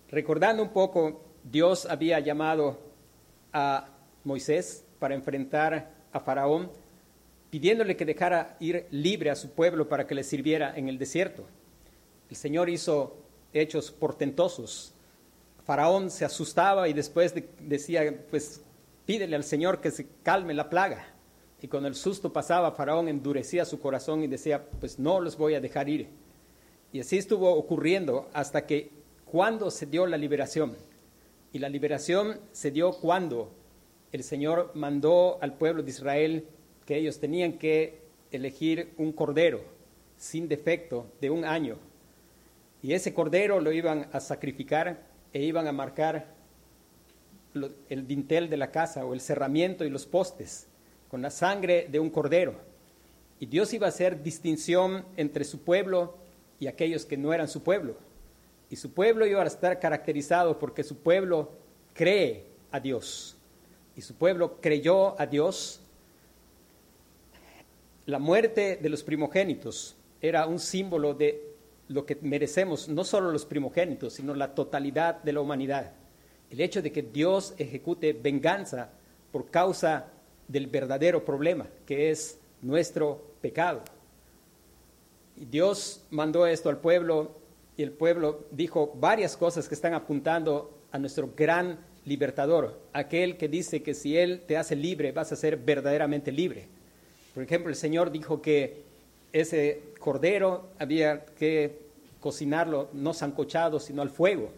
Recordando 0.09 0.63
un 0.63 0.69
poco, 0.69 1.21
Dios 1.43 1.85
había 1.85 2.21
llamado 2.21 2.79
a 3.51 3.89
Moisés 4.23 4.85
para 4.97 5.13
enfrentar 5.13 5.91
a 6.13 6.21
Faraón 6.21 6.71
pidiéndole 7.49 7.97
que 7.97 8.05
dejara 8.05 8.55
ir 8.61 8.87
libre 8.91 9.29
a 9.29 9.35
su 9.35 9.49
pueblo 9.51 9.89
para 9.89 10.07
que 10.07 10.15
le 10.15 10.23
sirviera 10.23 10.73
en 10.73 10.87
el 10.87 10.97
desierto. 10.97 11.43
El 12.29 12.37
Señor 12.37 12.69
hizo 12.69 13.22
hechos 13.53 13.91
portentosos. 13.91 14.93
Faraón 15.65 16.09
se 16.09 16.25
asustaba 16.25 16.89
y 16.89 16.93
después 16.93 17.33
decía, 17.59 18.25
pues 18.29 18.61
pídele 19.05 19.35
al 19.35 19.43
Señor 19.43 19.79
que 19.79 19.91
se 19.91 20.07
calme 20.23 20.53
la 20.53 20.69
plaga. 20.69 21.07
Y 21.61 21.67
cuando 21.67 21.87
el 21.87 21.95
susto 21.95 22.33
pasaba, 22.33 22.71
Faraón 22.71 23.07
endurecía 23.07 23.63
su 23.63 23.79
corazón 23.79 24.23
y 24.23 24.27
decía, 24.27 24.65
pues 24.79 24.99
no 24.99 25.21
los 25.21 25.37
voy 25.37 25.55
a 25.55 25.61
dejar 25.61 25.87
ir. 25.87 26.09
Y 26.91 26.99
así 26.99 27.17
estuvo 27.17 27.51
ocurriendo 27.53 28.29
hasta 28.33 28.65
que 28.65 28.91
cuando 29.25 29.71
se 29.71 29.85
dio 29.85 30.05
la 30.05 30.17
liberación. 30.17 30.75
Y 31.53 31.59
la 31.59 31.69
liberación 31.69 32.39
se 32.51 32.71
dio 32.71 32.91
cuando 32.91 33.51
el 34.11 34.23
Señor 34.23 34.71
mandó 34.75 35.37
al 35.41 35.53
pueblo 35.53 35.81
de 35.81 35.89
Israel 35.89 36.47
que 36.85 36.97
ellos 36.97 37.19
tenían 37.19 37.53
que 37.53 38.01
elegir 38.31 38.93
un 38.97 39.13
cordero 39.13 39.61
sin 40.17 40.47
defecto 40.47 41.07
de 41.21 41.29
un 41.29 41.45
año. 41.45 41.77
Y 42.83 42.93
ese 42.93 43.13
cordero 43.13 43.59
lo 43.59 43.71
iban 43.71 44.07
a 44.11 44.19
sacrificar 44.19 45.01
e 45.33 45.41
iban 45.41 45.67
a 45.67 45.71
marcar 45.71 46.27
el 47.89 48.07
dintel 48.07 48.49
de 48.49 48.57
la 48.57 48.69
casa 48.69 49.05
o 49.05 49.13
el 49.13 49.21
cerramiento 49.21 49.85
y 49.85 49.89
los 49.89 50.05
postes 50.05 50.67
con 51.09 51.21
la 51.21 51.31
sangre 51.31 51.87
de 51.89 51.99
un 51.99 52.11
cordero. 52.11 52.55
Y 53.39 53.47
Dios 53.47 53.73
iba 53.73 53.87
a 53.87 53.89
hacer 53.89 54.21
distinción 54.21 55.05
entre 55.17 55.45
su 55.45 55.61
pueblo 55.61 56.15
y 56.59 56.67
aquellos 56.67 57.05
que 57.05 57.17
no 57.17 57.33
eran 57.33 57.47
su 57.47 57.63
pueblo. 57.63 57.95
Y 58.69 58.75
su 58.75 58.91
pueblo 58.91 59.25
iba 59.25 59.41
a 59.41 59.47
estar 59.47 59.79
caracterizado 59.79 60.59
porque 60.59 60.83
su 60.83 60.97
pueblo 60.97 61.51
cree 61.93 62.45
a 62.71 62.79
Dios. 62.79 63.37
Y 63.95 64.01
su 64.01 64.13
pueblo 64.13 64.59
creyó 64.61 65.19
a 65.19 65.25
Dios 65.25 65.79
la 68.05 68.19
muerte 68.19 68.77
de 68.81 68.89
los 68.89 69.01
primogénitos 69.01 69.95
era 70.21 70.45
un 70.45 70.59
símbolo 70.59 71.13
de 71.13 71.52
lo 71.93 72.05
que 72.05 72.17
merecemos, 72.21 72.89
no 72.89 73.03
solo 73.03 73.31
los 73.31 73.45
primogénitos, 73.45 74.13
sino 74.13 74.33
la 74.33 74.55
totalidad 74.55 75.21
de 75.23 75.33
la 75.33 75.41
humanidad. 75.41 75.91
El 76.49 76.59
hecho 76.59 76.81
de 76.81 76.91
que 76.91 77.03
Dios 77.03 77.53
ejecute 77.57 78.13
venganza 78.13 78.89
por 79.31 79.49
causa 79.49 80.07
del 80.47 80.67
verdadero 80.67 81.23
problema, 81.23 81.67
que 81.85 82.09
es 82.09 82.39
nuestro 82.61 83.21
pecado. 83.41 83.81
Y 85.37 85.45
Dios 85.45 86.03
mandó 86.09 86.45
esto 86.45 86.69
al 86.69 86.77
pueblo 86.77 87.37
y 87.77 87.83
el 87.83 87.91
pueblo 87.91 88.45
dijo 88.51 88.93
varias 88.95 89.37
cosas 89.37 89.67
que 89.67 89.75
están 89.75 89.93
apuntando 89.93 90.77
a 90.91 90.99
nuestro 90.99 91.31
gran 91.35 91.79
libertador, 92.05 92.79
aquel 92.91 93.37
que 93.37 93.47
dice 93.47 93.81
que 93.81 93.93
si 93.93 94.17
Él 94.17 94.41
te 94.47 94.57
hace 94.57 94.75
libre, 94.75 95.11
vas 95.11 95.31
a 95.31 95.35
ser 95.35 95.57
verdaderamente 95.57 96.31
libre. 96.31 96.67
Por 97.33 97.43
ejemplo, 97.43 97.69
el 97.69 97.75
Señor 97.75 98.11
dijo 98.11 98.41
que 98.41 98.83
ese 99.31 99.81
cordero 99.99 100.69
había 100.77 101.25
que 101.25 101.82
cocinarlo 102.23 102.87
no 102.93 103.13
sancochado, 103.13 103.81
sino 103.81 104.01
al 104.01 104.09
fuego. 104.09 104.49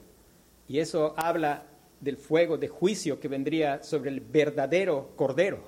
Y 0.68 0.78
eso 0.78 1.16
habla 1.18 1.64
del 2.00 2.16
fuego 2.16 2.60
de 2.60 2.68
juicio 2.68 3.20
que 3.20 3.28
vendría 3.28 3.82
sobre 3.82 4.12
el 4.12 4.20
verdadero 4.20 5.10
cordero, 5.16 5.64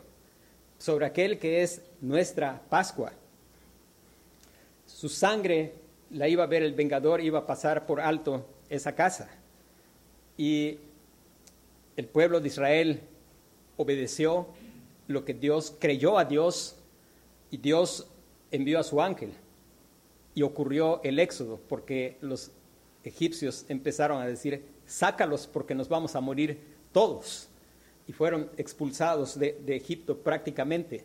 sobre 0.77 1.07
aquel 1.07 1.39
que 1.39 1.63
es 1.63 1.81
nuestra 1.99 2.61
Pascua. 2.69 3.13
Su 4.85 5.09
sangre 5.09 5.73
la 6.11 6.27
iba 6.27 6.43
a 6.43 6.47
ver 6.47 6.61
el 6.61 6.75
vengador, 6.75 7.19
iba 7.19 7.39
a 7.39 7.47
pasar 7.47 7.87
por 7.87 7.99
alto 7.99 8.45
esa 8.69 8.93
casa. 8.93 9.27
Y 10.37 10.77
el 11.95 12.05
pueblo 12.05 12.39
de 12.39 12.47
Israel 12.47 13.01
obedeció 13.75 14.45
lo 15.07 15.25
que 15.25 15.33
Dios 15.33 15.73
creyó 15.79 16.19
a 16.19 16.25
Dios 16.25 16.75
y 17.49 17.57
Dios 17.57 18.05
envió 18.51 18.79
a 18.79 18.83
su 18.83 19.01
ángel 19.01 19.33
y 20.37 20.43
ocurrió 20.43 21.01
el 21.03 21.17
éxodo 21.17 21.59
porque 21.67 22.19
los 22.21 22.51
egipcios 23.03 23.65
empezaron 23.69 24.21
a 24.21 24.27
decir, 24.27 24.67
sácalos 24.85 25.47
porque 25.47 25.73
nos 25.73 25.89
vamos 25.89 26.15
a 26.15 26.21
morir 26.21 26.61
todos. 26.91 27.49
Y 28.05 28.13
fueron 28.13 28.51
expulsados 28.55 29.39
de, 29.39 29.57
Egipto 29.69 30.19
prácticamente. 30.19 31.03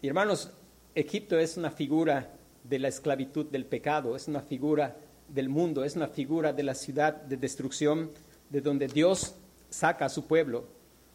Y 0.00 0.08
hermanos, 0.08 0.52
Egipto 0.94 1.38
es 1.38 1.58
una 1.58 1.70
figura 1.70 2.32
de 2.64 2.78
la 2.78 2.88
esclavitud 2.88 3.44
del 3.44 3.66
pecado, 3.66 4.16
es 4.16 4.26
una 4.26 4.40
figura 4.40 4.96
del 5.28 5.50
mundo, 5.50 5.84
es 5.84 5.94
una 5.94 6.08
figura 6.08 6.54
de 6.54 6.62
la 6.62 6.74
ciudad 6.74 7.12
de 7.12 7.36
destrucción 7.36 8.10
de 8.48 8.62
donde 8.62 8.86
Dios 8.86 9.34
saca 9.68 10.06
a 10.06 10.08
su 10.08 10.26
pueblo. 10.26 10.64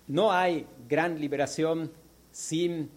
No 0.05 0.31
hay 0.31 0.67
gran 0.87 1.19
liberación 1.19 1.91
sin 2.31 2.91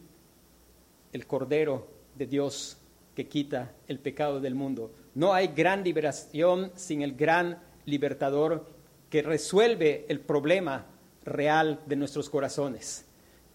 el 1.14 1.26
Cordero 1.26 1.88
de 2.14 2.26
Dios 2.26 2.77
que 3.18 3.26
quita 3.26 3.72
el 3.88 3.98
pecado 3.98 4.38
del 4.38 4.54
mundo. 4.54 4.92
No 5.16 5.34
hay 5.34 5.48
gran 5.48 5.82
liberación 5.82 6.70
sin 6.76 7.02
el 7.02 7.16
gran 7.16 7.58
libertador 7.84 8.64
que 9.10 9.22
resuelve 9.22 10.06
el 10.08 10.20
problema 10.20 10.86
real 11.24 11.80
de 11.86 11.96
nuestros 11.96 12.30
corazones. 12.30 13.04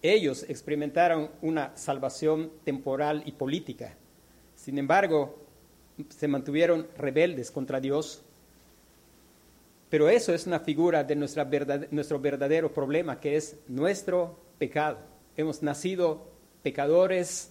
Ellos 0.02 0.44
experimentaron 0.50 1.30
una 1.40 1.74
salvación 1.78 2.52
temporal 2.62 3.22
y 3.24 3.32
política. 3.32 3.96
Sin 4.54 4.76
embargo, 4.76 5.42
se 6.10 6.28
mantuvieron 6.28 6.86
rebeldes 6.98 7.50
contra 7.50 7.80
Dios. 7.80 8.20
Pero 9.88 10.10
eso 10.10 10.34
es 10.34 10.46
una 10.46 10.60
figura 10.60 11.04
de 11.04 11.16
nuestro 11.16 12.20
verdadero 12.20 12.70
problema, 12.70 13.18
que 13.18 13.36
es 13.36 13.56
nuestro 13.66 14.38
pecado. 14.58 14.98
Hemos 15.38 15.62
nacido 15.62 16.28
pecadores 16.62 17.50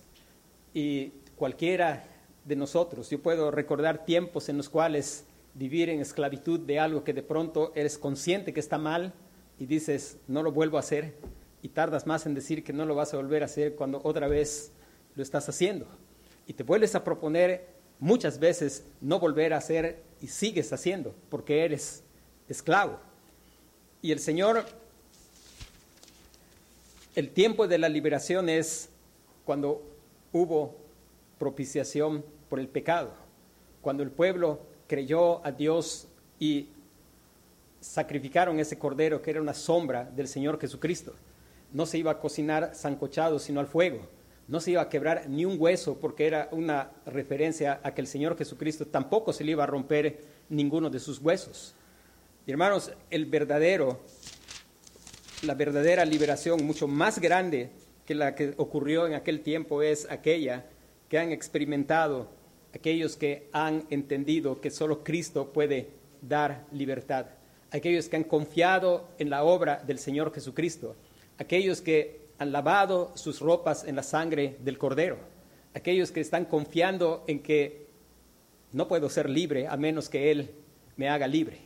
y 0.76 1.12
cualquiera 1.36 2.06
de 2.46 2.56
nosotros. 2.56 3.10
Yo 3.10 3.22
puedo 3.22 3.52
recordar 3.52 4.06
tiempos 4.06 4.50
en 4.50 4.58
los 4.58 4.70
cuales 4.70 5.26
vivir 5.54 5.90
en 5.90 6.00
esclavitud 6.00 6.60
de 6.60 6.80
algo 6.80 7.04
que 7.04 7.14
de 7.14 7.24
pronto 7.24 7.72
eres 7.76 7.98
consciente 7.98 8.54
que 8.54 8.60
está 8.60 8.78
mal 8.78 9.14
y 9.60 9.66
dices, 9.66 10.18
no 10.28 10.44
lo 10.44 10.52
vuelvo 10.52 10.78
a 10.78 10.82
hacer, 10.82 11.14
y 11.62 11.70
tardas 11.70 12.06
más 12.06 12.26
en 12.26 12.34
decir 12.34 12.64
que 12.64 12.74
no 12.74 12.86
lo 12.86 12.94
vas 12.94 13.14
a 13.14 13.18
volver 13.18 13.42
a 13.42 13.46
hacer 13.46 13.76
cuando 13.76 14.02
otra 14.04 14.28
vez 14.28 14.72
lo 15.16 15.24
estás 15.24 15.48
haciendo. 15.48 15.88
Y 16.46 16.54
te 16.54 16.64
vuelves 16.64 16.94
a 16.94 17.04
proponer 17.06 17.68
muchas 18.00 18.38
veces 18.38 18.84
no 19.00 19.20
volver 19.20 19.54
a 19.54 19.58
hacer 19.58 20.04
y 20.22 20.28
sigues 20.28 20.74
haciendo 20.74 21.16
porque 21.30 21.64
eres 21.64 22.04
esclavo. 22.50 23.00
Y 24.02 24.12
el 24.12 24.20
Señor, 24.20 24.66
el 27.16 27.30
tiempo 27.30 27.66
de 27.68 27.78
la 27.78 27.88
liberación 27.88 28.50
es 28.50 28.90
cuando 29.46 29.82
hubo 30.34 30.83
propiciación 31.44 32.24
por 32.48 32.62
el 32.62 32.70
pecado, 32.70 33.12
cuando 33.82 34.02
el 34.02 34.12
pueblo 34.12 34.62
creyó 34.88 35.46
a 35.46 35.52
Dios 35.52 36.08
y 36.40 36.70
sacrificaron 37.82 38.62
ese 38.62 38.80
cordero 38.80 39.22
que 39.22 39.32
era 39.32 39.42
una 39.42 39.54
sombra 39.54 40.06
del 40.06 40.30
Señor 40.30 40.58
Jesucristo. 40.58 41.14
No 41.74 41.86
se 41.86 41.98
iba 41.98 42.12
a 42.12 42.20
cocinar 42.22 42.74
sancochado, 42.76 43.40
sino 43.40 43.60
al 43.60 43.68
fuego. 43.68 44.08
No 44.48 44.62
se 44.62 44.72
iba 44.72 44.84
a 44.84 44.88
quebrar 44.88 45.28
ni 45.28 45.44
un 45.44 45.58
hueso 45.60 45.98
porque 46.00 46.28
era 46.28 46.48
una 46.54 46.92
referencia 47.06 47.82
a 47.84 47.94
que 47.94 48.00
el 48.00 48.08
Señor 48.08 48.38
Jesucristo 48.38 48.86
tampoco 48.86 49.34
se 49.34 49.44
le 49.44 49.52
iba 49.52 49.66
a 49.66 49.68
romper 49.68 50.22
ninguno 50.48 50.90
de 50.90 51.00
sus 51.00 51.20
huesos. 51.20 51.76
Y 52.48 52.52
hermanos, 52.52 52.94
el 53.10 53.26
verdadero, 53.26 54.00
la 55.42 55.56
verdadera 55.56 56.06
liberación 56.06 56.66
mucho 56.66 56.88
más 56.88 57.20
grande 57.20 57.70
que 58.06 58.16
la 58.16 58.34
que 58.34 58.54
ocurrió 58.56 59.08
en 59.08 59.14
aquel 59.14 59.42
tiempo 59.42 59.82
es 59.82 60.10
aquella 60.10 60.68
que 61.14 61.20
han 61.20 61.32
experimentado 61.32 62.28
aquellos 62.74 63.18
que 63.18 63.48
han 63.52 63.86
entendido 63.92 64.60
que 64.60 64.72
solo 64.72 65.04
Cristo 65.04 65.54
puede 65.54 65.90
dar 66.24 66.66
libertad, 66.72 67.28
aquellos 67.70 68.10
que 68.10 68.16
han 68.16 68.24
confiado 68.24 69.08
en 69.20 69.30
la 69.30 69.44
obra 69.44 69.84
del 69.86 70.00
Señor 70.00 70.34
Jesucristo, 70.34 70.96
aquellos 71.38 71.82
que 71.82 72.22
han 72.40 72.52
lavado 72.52 73.12
sus 73.14 73.42
ropas 73.42 73.84
en 73.84 73.96
la 73.96 74.02
sangre 74.02 74.58
del 74.62 74.80
Cordero, 74.80 75.20
aquellos 75.76 76.12
que 76.12 76.20
están 76.20 76.46
confiando 76.46 77.24
en 77.28 77.44
que 77.44 77.86
no 78.72 78.88
puedo 78.88 79.08
ser 79.08 79.30
libre 79.30 79.68
a 79.68 79.78
menos 79.78 80.10
que 80.10 80.32
Él 80.32 80.50
me 80.98 81.10
haga 81.10 81.28
libre, 81.28 81.60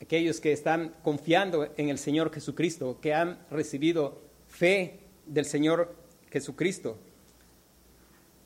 aquellos 0.00 0.38
que 0.38 0.52
están 0.52 0.94
confiando 1.02 1.68
en 1.76 1.88
el 1.88 1.98
Señor 1.98 2.32
Jesucristo, 2.32 3.00
que 3.00 3.12
han 3.12 3.40
recibido 3.50 4.22
fe 4.46 5.00
del 5.26 5.46
Señor 5.46 5.96
Jesucristo. 6.30 6.96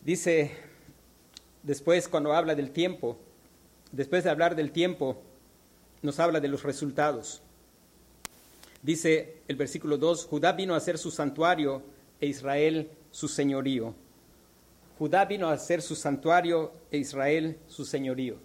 Dice 0.09 0.53
después 1.63 2.09
cuando 2.09 2.33
habla 2.33 2.55
del 2.55 2.71
tiempo, 2.71 3.19
después 3.93 4.25
de 4.25 4.31
hablar 4.31 4.57
del 4.57 4.73
tiempo, 4.73 5.21
nos 6.01 6.19
habla 6.19 6.41
de 6.41 6.49
los 6.49 6.63
resultados. 6.63 7.43
Dice 8.83 9.43
el 9.49 9.57
versículo 9.57 9.99
2, 9.99 10.25
Judá 10.25 10.53
vino 10.53 10.75
a 10.75 10.81
ser 10.81 10.97
su 10.97 11.11
santuario 11.11 11.83
e 12.23 12.27
Israel 12.27 12.91
su 13.11 13.29
señorío. 13.29 13.95
Judá 14.99 15.27
vino 15.27 15.51
a 15.51 15.59
ser 15.59 15.83
su 15.83 15.95
santuario 15.95 16.73
e 16.91 16.97
Israel 16.97 17.59
su 17.69 17.85
señorío. 17.85 18.39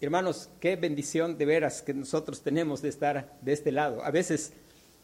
Hermanos, 0.00 0.48
qué 0.58 0.76
bendición 0.76 1.36
de 1.36 1.44
veras 1.44 1.82
que 1.82 1.92
nosotros 1.92 2.40
tenemos 2.40 2.80
de 2.80 2.88
estar 2.88 3.38
de 3.42 3.52
este 3.52 3.72
lado. 3.72 4.02
A 4.02 4.10
veces, 4.10 4.54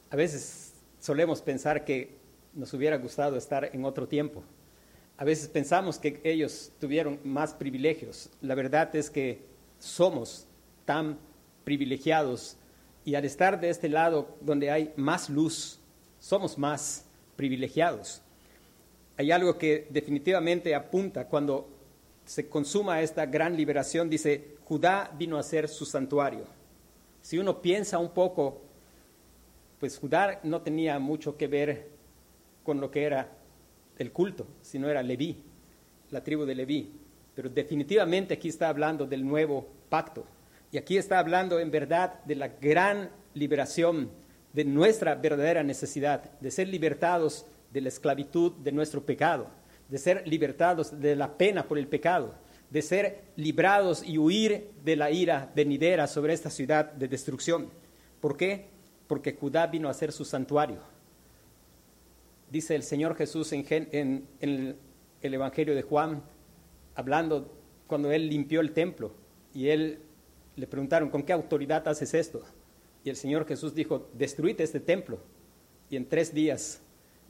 a 0.08 0.16
veces 0.16 0.72
solemos 0.98 1.42
pensar 1.42 1.84
que 1.84 2.16
nos 2.54 2.72
hubiera 2.72 2.96
gustado 2.96 3.36
estar 3.36 3.68
en 3.74 3.84
otro 3.84 4.08
tiempo. 4.08 4.42
A 5.20 5.24
veces 5.24 5.48
pensamos 5.48 5.98
que 5.98 6.18
ellos 6.24 6.72
tuvieron 6.80 7.20
más 7.24 7.52
privilegios. 7.52 8.30
La 8.40 8.54
verdad 8.54 8.96
es 8.96 9.10
que 9.10 9.42
somos 9.78 10.46
tan 10.86 11.18
privilegiados 11.62 12.56
y 13.04 13.16
al 13.16 13.26
estar 13.26 13.60
de 13.60 13.68
este 13.68 13.90
lado 13.90 14.34
donde 14.40 14.70
hay 14.70 14.94
más 14.96 15.28
luz, 15.28 15.78
somos 16.20 16.56
más 16.56 17.04
privilegiados. 17.36 18.22
Hay 19.18 19.30
algo 19.30 19.58
que 19.58 19.88
definitivamente 19.90 20.74
apunta 20.74 21.26
cuando 21.26 21.68
se 22.24 22.48
consuma 22.48 23.02
esta 23.02 23.26
gran 23.26 23.54
liberación, 23.58 24.08
dice, 24.08 24.56
Judá 24.64 25.12
vino 25.18 25.36
a 25.36 25.42
ser 25.42 25.68
su 25.68 25.84
santuario. 25.84 26.46
Si 27.20 27.38
uno 27.38 27.60
piensa 27.60 27.98
un 27.98 28.14
poco, 28.14 28.62
pues 29.80 29.98
Judá 29.98 30.40
no 30.44 30.62
tenía 30.62 30.98
mucho 30.98 31.36
que 31.36 31.46
ver 31.46 31.90
con 32.64 32.80
lo 32.80 32.90
que 32.90 33.02
era 33.02 33.36
el 34.00 34.12
culto, 34.12 34.46
sino 34.62 34.88
era 34.88 35.02
Leví, 35.02 35.36
la 36.10 36.24
tribu 36.24 36.44
de 36.44 36.54
Leví. 36.54 36.90
Pero 37.34 37.48
definitivamente 37.48 38.34
aquí 38.34 38.48
está 38.48 38.68
hablando 38.68 39.06
del 39.06 39.26
nuevo 39.26 39.68
pacto. 39.88 40.24
Y 40.72 40.78
aquí 40.78 40.96
está 40.96 41.18
hablando 41.18 41.60
en 41.60 41.70
verdad 41.70 42.22
de 42.24 42.34
la 42.34 42.48
gran 42.48 43.10
liberación, 43.34 44.10
de 44.52 44.64
nuestra 44.64 45.14
verdadera 45.14 45.62
necesidad, 45.62 46.38
de 46.40 46.50
ser 46.50 46.68
libertados 46.68 47.46
de 47.72 47.80
la 47.80 47.88
esclavitud 47.88 48.52
de 48.52 48.72
nuestro 48.72 49.04
pecado, 49.04 49.46
de 49.88 49.98
ser 49.98 50.26
libertados 50.26 51.00
de 51.00 51.14
la 51.14 51.36
pena 51.36 51.68
por 51.68 51.78
el 51.78 51.86
pecado, 51.86 52.34
de 52.70 52.82
ser 52.82 53.20
librados 53.36 54.02
y 54.06 54.18
huir 54.18 54.70
de 54.84 54.96
la 54.96 55.10
ira 55.10 55.50
venidera 55.54 56.06
sobre 56.06 56.32
esta 56.32 56.50
ciudad 56.50 56.92
de 56.92 57.08
destrucción. 57.08 57.68
¿Por 58.20 58.36
qué? 58.36 58.66
Porque 59.06 59.36
Judá 59.38 59.66
vino 59.66 59.88
a 59.88 59.94
ser 59.94 60.12
su 60.12 60.24
santuario. 60.24 60.78
Dice 62.50 62.74
el 62.74 62.82
Señor 62.82 63.14
Jesús 63.14 63.52
en, 63.52 64.26
el, 64.40 64.76
el 65.22 65.34
Evangelio 65.34 65.74
de 65.74 65.82
Juan, 65.82 66.22
hablando 66.94 67.52
cuando 67.86 68.10
él 68.10 68.28
limpió 68.28 68.60
el 68.60 68.72
templo 68.72 69.12
y 69.54 69.68
él 69.68 70.00
le 70.56 70.66
preguntaron, 70.66 71.10
¿con 71.10 71.22
qué 71.22 71.32
autoridad 71.32 71.86
haces 71.86 72.12
esto? 72.14 72.42
Y 73.04 73.10
el 73.10 73.16
Señor 73.16 73.46
Jesús 73.46 73.74
dijo, 73.74 74.10
destruite 74.14 74.62
este 74.62 74.80
templo 74.80 75.18
y 75.88 75.96
en 75.96 76.08
tres 76.08 76.34
días 76.34 76.80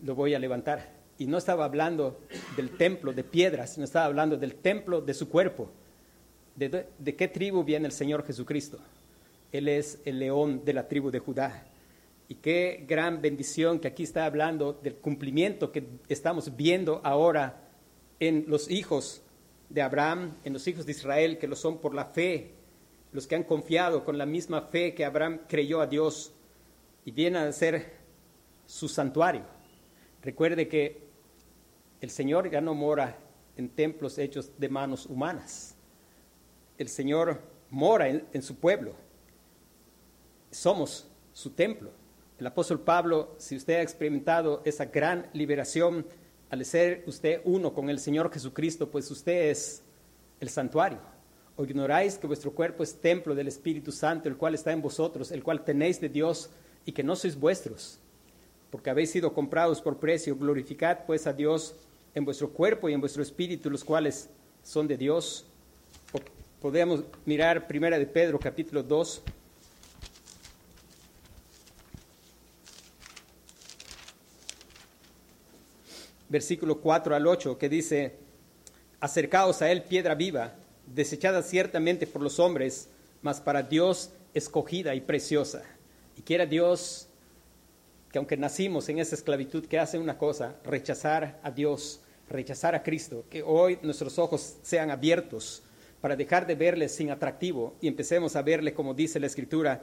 lo 0.02 0.14
voy 0.14 0.34
a 0.34 0.38
levantar 0.38 1.00
y 1.18 1.26
no 1.26 1.36
estaba 1.36 1.66
hablando 1.66 2.18
del 2.56 2.70
templo 2.78 3.12
de 3.12 3.22
piedras, 3.22 3.74
sino 3.74 3.84
estaba 3.84 4.06
hablando 4.06 4.38
del 4.38 4.54
templo 4.54 5.02
de 5.02 5.12
su 5.12 5.28
cuerpo. 5.28 5.70
¿De, 6.56 6.86
¿De, 6.98 7.14
qué 7.14 7.28
tribu 7.28 7.62
viene 7.62 7.84
el 7.86 7.92
Señor 7.92 8.24
Jesucristo? 8.24 8.78
Él 9.52 9.68
es 9.68 10.00
el 10.06 10.18
león 10.18 10.64
de 10.64 10.72
la 10.72 10.88
tribu 10.88 11.10
de 11.10 11.18
Judá. 11.18 11.66
Y 12.30 12.37
qué 12.37 12.84
gran 12.87 13.20
bendición 13.20 13.80
que 13.80 13.88
aquí 13.88 14.04
está 14.04 14.25
hablando 14.25 14.72
del 14.72 14.94
cumplimiento 14.94 15.72
que 15.72 15.84
estamos 16.08 16.54
viendo 16.54 17.00
ahora 17.02 17.68
en 18.20 18.44
los 18.46 18.70
hijos 18.70 19.25
de 19.68 19.82
Abraham, 19.82 20.37
en 20.44 20.52
los 20.52 20.68
hijos 20.68 20.87
de 20.87 20.92
Israel, 20.92 21.38
que 21.38 21.49
lo 21.49 21.56
son 21.56 21.78
por 21.78 21.92
la 21.92 22.04
fe, 22.04 22.52
los 23.10 23.26
que 23.26 23.34
han 23.34 23.42
confiado 23.42 24.04
con 24.04 24.16
la 24.16 24.26
misma 24.26 24.62
fe 24.62 24.94
que 24.94 25.04
Abraham 25.04 25.40
creyó 25.49 25.80
a 25.80 25.88
Dios 25.88 26.32
y 27.04 27.10
vienen 27.10 27.42
a 27.42 27.50
ser 27.50 27.94
su 28.64 28.88
santuario. 28.88 29.42
Recuerde 30.22 30.68
que 30.68 31.08
el 32.00 32.10
Señor 32.10 32.49
ya 32.49 32.60
no 32.60 32.75
mora 32.75 33.18
en 33.56 33.70
templos 33.70 34.18
hechos 34.18 34.52
de 34.56 34.68
manos 34.68 35.06
humanas. 35.06 35.75
El 36.78 36.88
Señor 36.88 37.42
mora 37.70 38.08
en, 38.08 38.42
su 38.42 38.54
pueblo. 38.54 38.94
Somos 40.52 41.08
su 41.32 41.50
templo. 41.50 41.90
El 42.40 42.47
apóstol 42.47 42.80
Pablo, 42.80 43.34
si 43.36 43.54
usted 43.54 43.75
ha 43.75 43.82
experimentado 43.82 44.62
esa 44.64 44.86
gran 44.86 45.26
liberación 45.34 46.06
al 46.49 46.64
ser 46.64 47.04
usted 47.06 47.43
uno 47.45 47.75
con 47.75 47.91
el 47.91 47.99
Señor 47.99 48.32
Jesucristo, 48.32 48.91
pues 48.91 49.10
usted 49.10 49.50
es 49.50 49.82
el 50.41 50.49
santuario. 50.49 51.00
¿O 51.56 51.64
ignoráis 51.64 52.17
que 52.17 52.26
vuestro 52.26 52.52
cuerpo 52.52 52.82
es 52.82 52.95
templo 52.95 53.34
del 53.34 53.47
Espíritu 53.47 53.93
Santo, 53.93 54.26
el 54.26 54.38
cual 54.38 54.54
está 54.54 54.73
en 54.73 54.80
vosotros, 54.80 55.32
el 55.32 55.43
cual 55.43 55.67
tenéis 55.67 56.00
de 56.00 56.08
Dios 56.08 56.49
y 56.86 56.93
que 56.93 57.02
no 57.02 57.14
sois 57.14 57.38
vuestros? 57.38 57.99
Porque 58.71 58.88
habéis 58.88 59.10
sido 59.10 59.34
comprados 59.34 59.82
por 59.82 59.99
precio. 59.99 60.34
Glorificad 60.34 61.00
pues 61.06 61.26
a 61.26 61.34
Dios 61.34 61.75
en 62.14 62.25
vuestro 62.25 62.49
cuerpo 62.49 62.88
y 62.88 62.95
en 62.95 63.00
vuestro 63.00 63.23
espíritu, 63.23 63.69
los 63.69 63.84
cuales 63.84 64.30
son 64.62 64.88
de 64.88 64.97
Dios. 64.97 65.45
Podemos 66.62 67.04
mirar 67.26 67.67
Primera 67.67 67.99
de 67.99 68.06
Pedro, 68.06 68.38
capítulo 68.38 68.82
2. 68.82 69.25
Versículo 76.30 76.80
4 76.80 77.14
al 77.14 77.26
8, 77.26 77.58
que 77.58 77.69
dice, 77.69 78.14
acercaos 79.00 79.60
a 79.60 79.71
él 79.71 79.82
piedra 79.82 80.14
viva, 80.14 80.54
desechada 80.86 81.43
ciertamente 81.43 82.06
por 82.06 82.23
los 82.23 82.38
hombres, 82.38 82.88
mas 83.21 83.43
para 83.43 83.62
Dios 83.62 84.10
escogida 84.32 84.95
y 84.95 85.02
preciosa. 85.02 85.62
Y 86.16 86.23
quiera 86.23 86.47
Dios 86.47 87.08
que 88.12 88.19
aunque 88.19 88.36
nacimos 88.36 88.88
en 88.88 88.99
esa 88.99 89.14
esclavitud, 89.14 89.66
que 89.66 89.78
hace 89.78 89.99
una 89.99 90.19
cosa, 90.19 90.56
rechazar 90.64 91.38
a 91.43 91.50
Dios, 91.50 92.00
rechazar 92.28 92.75
a 92.75 92.82
Cristo, 92.82 93.25
que 93.30 93.43
hoy 93.43 93.78
nuestros 93.82 94.19
ojos 94.19 94.56
sean 94.62 94.90
abiertos 94.90 95.62
para 96.00 96.16
dejar 96.16 96.47
de 96.47 96.54
verle 96.54 96.88
sin 96.88 97.10
atractivo 97.10 97.76
y 97.80 97.88
empecemos 97.88 98.34
a 98.34 98.43
verle, 98.43 98.75
como 98.75 98.95
dice 98.95 99.21
la 99.21 99.26
Escritura, 99.26 99.82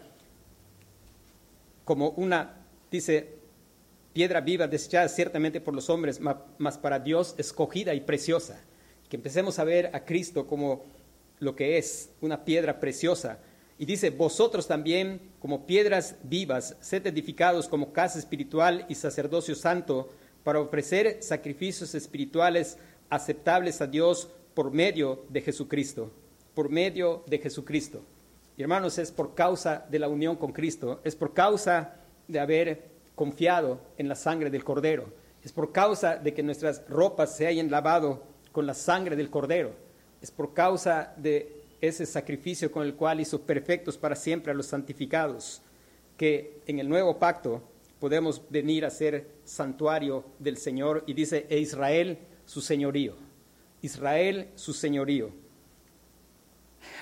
como 1.85 2.09
una, 2.11 2.65
dice, 2.91 3.35
piedra 4.17 4.41
viva 4.41 4.65
desechada 4.65 5.07
ciertamente 5.09 5.61
por 5.61 5.75
los 5.75 5.91
hombres, 5.91 6.19
mas 6.57 6.77
para 6.79 6.97
Dios 6.97 7.35
escogida 7.37 7.93
y 7.93 7.99
preciosa. 7.99 8.59
Que 9.09 9.15
empecemos 9.15 9.59
a 9.59 9.63
ver 9.63 9.91
a 9.93 10.05
Cristo 10.05 10.47
como 10.47 10.85
lo 11.37 11.55
que 11.55 11.77
es, 11.77 12.09
una 12.19 12.43
piedra 12.43 12.79
preciosa, 12.79 13.37
y 13.77 13.85
dice, 13.85 14.09
vosotros 14.09 14.67
también, 14.67 15.21
como 15.39 15.67
piedras 15.67 16.15
vivas, 16.23 16.75
sed 16.81 17.05
edificados 17.05 17.67
como 17.67 17.93
casa 17.93 18.17
espiritual 18.17 18.87
y 18.89 18.95
sacerdocio 18.95 19.53
santo, 19.53 20.09
para 20.43 20.61
ofrecer 20.61 21.21
sacrificios 21.21 21.93
espirituales 21.93 22.79
aceptables 23.11 23.81
a 23.81 23.85
Dios 23.85 24.29
por 24.55 24.71
medio 24.71 25.25
de 25.29 25.41
Jesucristo. 25.41 26.11
Por 26.55 26.69
medio 26.69 27.23
de 27.27 27.37
Jesucristo. 27.37 28.01
Y 28.57 28.63
hermanos, 28.63 28.97
es 28.97 29.11
por 29.11 29.35
causa 29.35 29.85
de 29.91 29.99
la 29.99 30.07
unión 30.07 30.37
con 30.37 30.53
Cristo, 30.53 31.01
es 31.03 31.15
por 31.15 31.35
causa 31.35 31.99
de 32.27 32.39
haber 32.39 32.96
confiado 33.17 33.81
en 33.97 34.07
la 34.07 34.13
sangre 34.13 34.51
del 34.51 34.63
Cordero, 34.63 35.11
es 35.43 35.51
por 35.51 35.71
causa 35.71 36.17
de 36.17 36.35
que 36.35 36.43
nuestras 36.43 36.87
ropas 36.87 37.35
se 37.35 37.47
hayan 37.47 37.71
lavado 37.71 38.21
con 38.51 38.67
la 38.67 38.75
sangre 38.75 39.15
del 39.15 39.31
Cordero, 39.31 39.73
es 40.21 40.29
por 40.29 40.53
causa 40.53 41.15
de 41.17 41.63
ese 41.81 42.05
sacrificio 42.05 42.71
con 42.71 42.83
el 42.83 42.93
cual 42.93 43.19
hizo 43.19 43.41
perfectos 43.41 43.97
para 43.97 44.15
siempre 44.15 44.51
a 44.51 44.55
los 44.55 44.67
santificados, 44.67 45.63
que 46.15 46.59
en 46.67 46.77
el 46.77 46.87
nuevo 46.87 47.17
pacto 47.17 47.63
podemos 47.99 48.39
venir 48.51 48.85
a 48.85 48.91
ser 48.91 49.27
santuario 49.45 50.23
del 50.37 50.57
Señor. 50.57 51.03
Y 51.07 51.13
dice, 51.13 51.47
e 51.49 51.57
Israel 51.57 52.19
su 52.45 52.61
señorío, 52.61 53.15
Israel 53.81 54.49
su 54.53 54.73
señorío. 54.73 55.31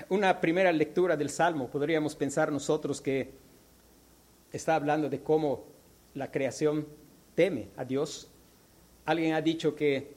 Una 0.08 0.39
primera 0.39 0.71
lectura 0.71 1.17
del 1.17 1.30
Salmo, 1.30 1.67
podríamos 1.67 2.15
pensar 2.15 2.54
nosotros 2.54 3.01
que 3.01 3.32
está 4.51 4.75
hablando 4.75 5.10
de 5.10 5.21
cómo 5.21 5.74
la 6.15 6.32
creación 6.32 6.88
teme 7.36 7.67
a 7.78 7.86
Dios. 7.86 8.28
Alguien 9.06 9.34
ha 9.34 9.41
dicho 9.41 9.75
que 9.75 10.15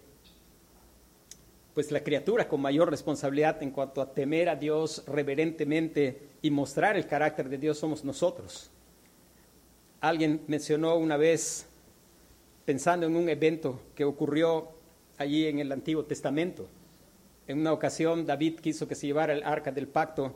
pues 1.74 1.92
la 1.92 2.02
criatura 2.02 2.48
con 2.48 2.60
mayor 2.60 2.90
responsabilidad 2.90 3.62
en 3.62 3.70
cuanto 3.70 4.00
a 4.00 4.12
temer 4.12 4.48
a 4.48 4.56
Dios 4.56 5.04
reverentemente 5.06 6.22
y 6.42 6.50
mostrar 6.50 6.96
el 6.96 7.06
carácter 7.06 7.48
de 7.48 7.58
Dios 7.58 7.78
somos 7.78 8.04
nosotros. 8.04 8.70
Alguien 10.00 10.42
mencionó 10.48 10.96
una 10.96 11.16
vez, 11.16 11.66
pensando 12.64 13.06
en 13.06 13.14
un 13.14 13.28
evento 13.28 13.80
que 13.94 14.04
ocurrió 14.04 14.68
allí 15.18 15.46
en 15.46 15.58
el 15.60 15.70
Antiguo 15.70 16.04
Testamento, 16.04 16.66
en 17.46 17.60
una 17.60 17.72
ocasión 17.72 18.26
David 18.26 18.60
quiso 18.60 18.86
que 18.88 18.94
se 18.94 19.06
llevara 19.06 19.32
el 19.32 19.42
arca 19.42 19.72
del 19.72 19.88
pacto 19.88 20.34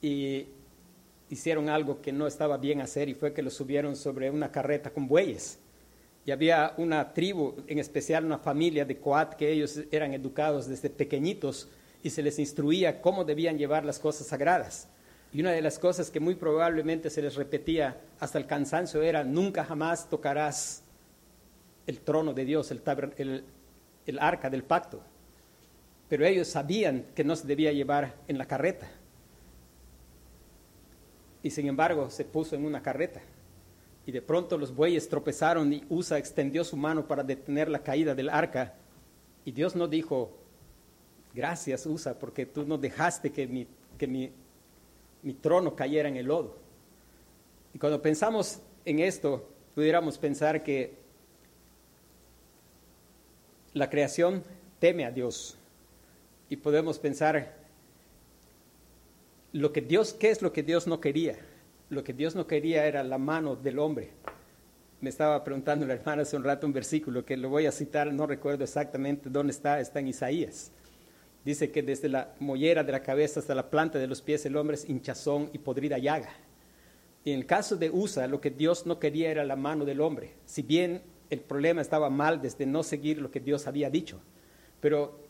y 0.00 0.46
hicieron 1.32 1.70
algo 1.70 2.02
que 2.02 2.12
no 2.12 2.26
estaba 2.26 2.58
bien 2.58 2.82
hacer 2.82 3.08
y 3.08 3.14
fue 3.14 3.32
que 3.32 3.42
lo 3.42 3.50
subieron 3.50 3.96
sobre 3.96 4.30
una 4.30 4.52
carreta 4.52 4.90
con 4.90 5.08
bueyes 5.08 5.58
y 6.24 6.30
había 6.30 6.74
una 6.76 7.12
tribu, 7.12 7.54
en 7.66 7.78
especial 7.78 8.24
una 8.24 8.38
familia 8.38 8.84
de 8.84 8.98
Coat, 8.98 9.34
que 9.34 9.50
ellos 9.50 9.80
eran 9.90 10.12
educados 10.14 10.68
desde 10.68 10.88
pequeñitos 10.88 11.68
y 12.02 12.10
se 12.10 12.22
les 12.22 12.38
instruía 12.38 13.00
cómo 13.00 13.24
debían 13.24 13.58
llevar 13.58 13.84
las 13.84 13.98
cosas 13.98 14.26
sagradas. 14.26 14.88
Y 15.32 15.40
una 15.40 15.52
de 15.52 15.62
las 15.62 15.78
cosas 15.78 16.10
que 16.10 16.20
muy 16.20 16.34
probablemente 16.34 17.10
se 17.10 17.22
les 17.22 17.34
repetía 17.34 17.96
hasta 18.20 18.38
el 18.38 18.46
cansancio 18.46 19.02
era, 19.02 19.24
nunca 19.24 19.64
jamás 19.64 20.08
tocarás 20.08 20.82
el 21.86 22.00
trono 22.00 22.34
de 22.34 22.44
Dios, 22.44 22.70
el, 22.70 23.44
el 24.06 24.18
arca 24.20 24.50
del 24.50 24.62
pacto. 24.62 25.02
Pero 26.08 26.26
ellos 26.26 26.48
sabían 26.48 27.06
que 27.14 27.24
no 27.24 27.34
se 27.34 27.46
debía 27.46 27.72
llevar 27.72 28.14
en 28.28 28.36
la 28.36 28.44
carreta. 28.44 28.88
Y 31.42 31.50
sin 31.50 31.66
embargo 31.66 32.10
se 32.10 32.24
puso 32.24 32.54
en 32.54 32.64
una 32.64 32.82
carreta 32.82 33.20
y 34.04 34.12
de 34.12 34.22
pronto 34.22 34.58
los 34.58 34.74
bueyes 34.74 35.08
tropezaron 35.08 35.72
y 35.72 35.84
Usa 35.88 36.18
extendió 36.18 36.64
su 36.64 36.76
mano 36.76 37.06
para 37.06 37.22
detener 37.22 37.68
la 37.68 37.82
caída 37.82 38.14
del 38.14 38.28
arca. 38.28 38.74
Y 39.44 39.52
Dios 39.52 39.76
no 39.76 39.86
dijo, 39.86 40.32
gracias 41.34 41.86
Usa, 41.86 42.18
porque 42.18 42.46
tú 42.46 42.64
no 42.64 42.78
dejaste 42.78 43.30
que 43.30 43.46
mi, 43.46 43.66
que 43.96 44.06
mi, 44.06 44.32
mi 45.22 45.34
trono 45.34 45.76
cayera 45.76 46.08
en 46.08 46.16
el 46.16 46.26
lodo. 46.26 46.56
Y 47.72 47.78
cuando 47.78 48.02
pensamos 48.02 48.60
en 48.84 48.98
esto, 48.98 49.48
pudiéramos 49.74 50.18
pensar 50.18 50.62
que 50.64 50.94
la 53.72 53.88
creación 53.88 54.42
teme 54.80 55.04
a 55.04 55.12
Dios. 55.12 55.56
Y 56.48 56.56
podemos 56.56 56.98
pensar 56.98 57.61
lo 59.52 59.72
que 59.72 59.82
Dios, 59.82 60.14
¿qué 60.14 60.30
es 60.30 60.42
lo 60.42 60.52
que 60.52 60.62
Dios 60.62 60.86
no 60.86 61.00
quería? 61.00 61.36
Lo 61.90 62.02
que 62.02 62.14
Dios 62.14 62.34
no 62.34 62.46
quería 62.46 62.86
era 62.86 63.04
la 63.04 63.18
mano 63.18 63.54
del 63.54 63.78
hombre. 63.78 64.10
Me 65.00 65.10
estaba 65.10 65.44
preguntando 65.44 65.86
la 65.86 65.94
hermana 65.94 66.22
hace 66.22 66.36
un 66.36 66.44
rato 66.44 66.66
un 66.66 66.72
versículo 66.72 67.24
que 67.24 67.36
lo 67.36 67.50
voy 67.50 67.66
a 67.66 67.72
citar, 67.72 68.12
no 68.12 68.26
recuerdo 68.26 68.64
exactamente 68.64 69.28
dónde 69.28 69.52
está, 69.52 69.78
está 69.80 70.00
en 70.00 70.08
Isaías. 70.08 70.72
Dice 71.44 71.70
que 71.70 71.82
desde 71.82 72.08
la 72.08 72.34
mollera 72.38 72.84
de 72.84 72.92
la 72.92 73.02
cabeza 73.02 73.40
hasta 73.40 73.54
la 73.54 73.68
planta 73.68 73.98
de 73.98 74.06
los 74.06 74.22
pies 74.22 74.46
el 74.46 74.56
hombre 74.56 74.76
es 74.76 74.88
hinchazón 74.88 75.50
y 75.52 75.58
podrida 75.58 75.98
llaga. 75.98 76.30
Y 77.24 77.32
en 77.32 77.40
el 77.40 77.46
caso 77.46 77.76
de 77.76 77.90
Usa, 77.90 78.26
lo 78.28 78.40
que 78.40 78.50
Dios 78.50 78.86
no 78.86 78.98
quería 78.98 79.30
era 79.30 79.44
la 79.44 79.56
mano 79.56 79.84
del 79.84 80.00
hombre. 80.00 80.34
Si 80.46 80.62
bien 80.62 81.02
el 81.30 81.40
problema 81.40 81.82
estaba 81.82 82.10
mal 82.10 82.40
desde 82.40 82.64
no 82.64 82.82
seguir 82.82 83.20
lo 83.20 83.30
que 83.30 83.40
Dios 83.40 83.66
había 83.66 83.90
dicho, 83.90 84.20
pero 84.80 85.20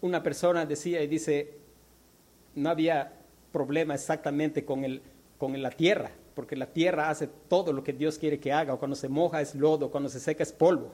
una 0.00 0.22
persona 0.22 0.66
decía 0.66 1.02
y 1.02 1.06
dice, 1.06 1.54
no 2.54 2.70
había 2.70 3.17
problema 3.52 3.94
exactamente 3.94 4.64
con, 4.64 4.84
el, 4.84 5.02
con 5.38 5.60
la 5.60 5.70
tierra, 5.70 6.10
porque 6.34 6.56
la 6.56 6.66
tierra 6.66 7.10
hace 7.10 7.28
todo 7.48 7.72
lo 7.72 7.82
que 7.82 7.92
Dios 7.92 8.18
quiere 8.18 8.38
que 8.38 8.52
haga, 8.52 8.74
o 8.74 8.78
cuando 8.78 8.96
se 8.96 9.08
moja 9.08 9.40
es 9.40 9.54
lodo, 9.54 9.90
cuando 9.90 10.08
se 10.08 10.20
seca 10.20 10.42
es 10.42 10.52
polvo. 10.52 10.92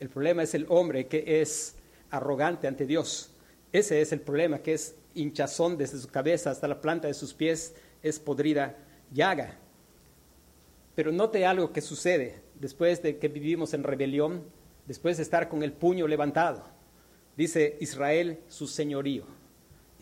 El 0.00 0.08
problema 0.08 0.42
es 0.42 0.54
el 0.54 0.66
hombre 0.68 1.06
que 1.06 1.40
es 1.40 1.76
arrogante 2.10 2.66
ante 2.66 2.86
Dios. 2.86 3.30
Ese 3.72 4.00
es 4.00 4.12
el 4.12 4.20
problema, 4.20 4.58
que 4.58 4.74
es 4.74 4.96
hinchazón 5.14 5.76
desde 5.76 5.98
su 5.98 6.08
cabeza 6.08 6.50
hasta 6.50 6.68
la 6.68 6.80
planta 6.80 7.08
de 7.08 7.14
sus 7.14 7.34
pies, 7.34 7.74
es 8.02 8.18
podrida 8.18 8.76
llaga. 9.12 9.58
Pero 10.94 11.10
note 11.10 11.44
algo 11.46 11.72
que 11.72 11.80
sucede 11.80 12.40
después 12.60 13.02
de 13.02 13.18
que 13.18 13.28
vivimos 13.28 13.74
en 13.74 13.82
rebelión, 13.82 14.44
después 14.86 15.16
de 15.16 15.22
estar 15.22 15.48
con 15.48 15.62
el 15.62 15.72
puño 15.72 16.06
levantado. 16.06 16.64
Dice 17.36 17.76
Israel 17.80 18.38
su 18.48 18.66
señorío. 18.66 19.24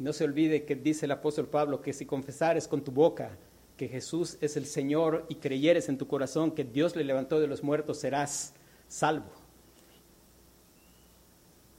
No 0.03 0.13
se 0.13 0.25
olvide 0.25 0.65
que 0.65 0.75
dice 0.75 1.07
el 1.07 1.13
apóstol 1.13 1.47
Pablo 1.47 1.81
que 1.81 1.93
si 1.93 2.07
confesares 2.07 2.67
con 2.67 2.83
tu 2.83 2.91
boca 2.91 3.39
que 3.77 3.87
Jesús 3.87 4.37
es 4.41 4.57
el 4.57 4.67
Señor 4.67 5.25
y 5.29 5.37
creyeres 5.37 5.89
en 5.89 5.97
tu 5.97 6.09
corazón 6.09 6.51
que 6.51 6.65
Dios 6.65 6.97
le 6.97 7.05
levantó 7.05 7.39
de 7.39 7.47
los 7.47 7.63
muertos, 7.63 8.01
serás 8.01 8.53
salvo. 8.89 9.31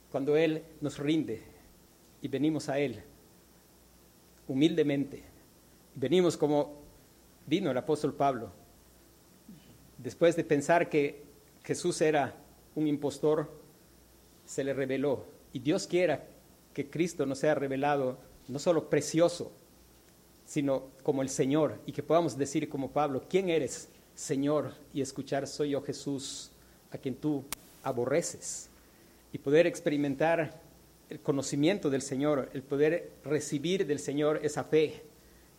Cuando 0.09 0.37
Él 0.37 0.63
nos 0.79 0.99
rinde 0.99 1.43
y 2.21 2.29
venimos 2.29 2.69
a 2.69 2.79
Él 2.79 3.03
humildemente, 4.47 5.21
venimos 5.93 6.37
como 6.37 6.77
vino 7.45 7.71
el 7.71 7.77
apóstol 7.77 8.13
Pablo, 8.13 8.53
después 9.97 10.37
de 10.37 10.45
pensar 10.45 10.89
que 10.89 11.25
Jesús 11.65 11.99
era 11.99 12.37
un 12.73 12.87
impostor, 12.87 13.51
se 14.45 14.63
le 14.63 14.73
reveló. 14.73 15.25
Y 15.51 15.59
Dios 15.59 15.87
quiera 15.87 16.25
que 16.73 16.89
Cristo 16.89 17.25
nos 17.25 17.39
sea 17.39 17.55
revelado 17.55 18.17
no 18.47 18.59
solo 18.59 18.89
precioso, 18.89 19.51
sino 20.45 20.83
como 21.03 21.21
el 21.21 21.29
Señor, 21.29 21.79
y 21.85 21.91
que 21.91 22.03
podamos 22.03 22.37
decir 22.37 22.67
como 22.69 22.91
Pablo, 22.91 23.23
¿quién 23.29 23.49
eres, 23.49 23.87
Señor? 24.15 24.73
Y 24.93 25.01
escuchar, 25.01 25.47
soy 25.47 25.71
yo 25.71 25.81
Jesús, 25.81 26.51
a 26.91 26.97
quien 26.97 27.15
tú 27.15 27.43
aborreces. 27.81 28.69
Y 29.31 29.37
poder 29.37 29.65
experimentar 29.65 30.61
el 31.09 31.19
conocimiento 31.19 31.89
del 31.89 32.01
Señor, 32.01 32.49
el 32.53 32.63
poder 32.63 33.11
recibir 33.23 33.85
del 33.85 33.99
Señor 33.99 34.39
esa 34.43 34.63
fe, 34.63 35.03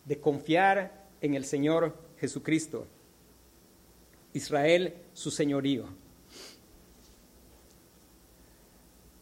de 0.05 0.19
confiar 0.19 1.05
en 1.21 1.33
el 1.33 1.45
Señor 1.45 1.95
Jesucristo. 2.19 2.85
Israel, 4.33 4.93
su 5.13 5.31
señorío. 5.31 5.87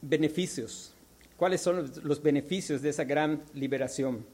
Beneficios. 0.02 0.93
¿Cuáles 1.38 1.62
son 1.62 1.92
los 2.04 2.22
beneficios 2.22 2.82
de 2.82 2.90
esa 2.90 3.04
gran 3.04 3.44
liberación? 3.54 4.26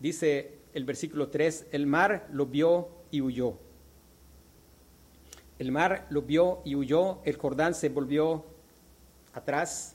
Dice 0.00 0.58
el 0.74 0.84
versículo 0.84 1.28
3, 1.28 1.68
el 1.72 1.86
mar 1.86 2.26
lo 2.32 2.46
vio 2.46 2.88
y 3.10 3.20
huyó. 3.20 3.56
El 5.58 5.70
mar 5.70 6.06
lo 6.10 6.22
vio 6.22 6.60
y 6.64 6.74
huyó, 6.74 7.20
el 7.24 7.36
Jordán 7.36 7.74
se 7.74 7.88
volvió 7.88 8.44
atrás. 9.32 9.94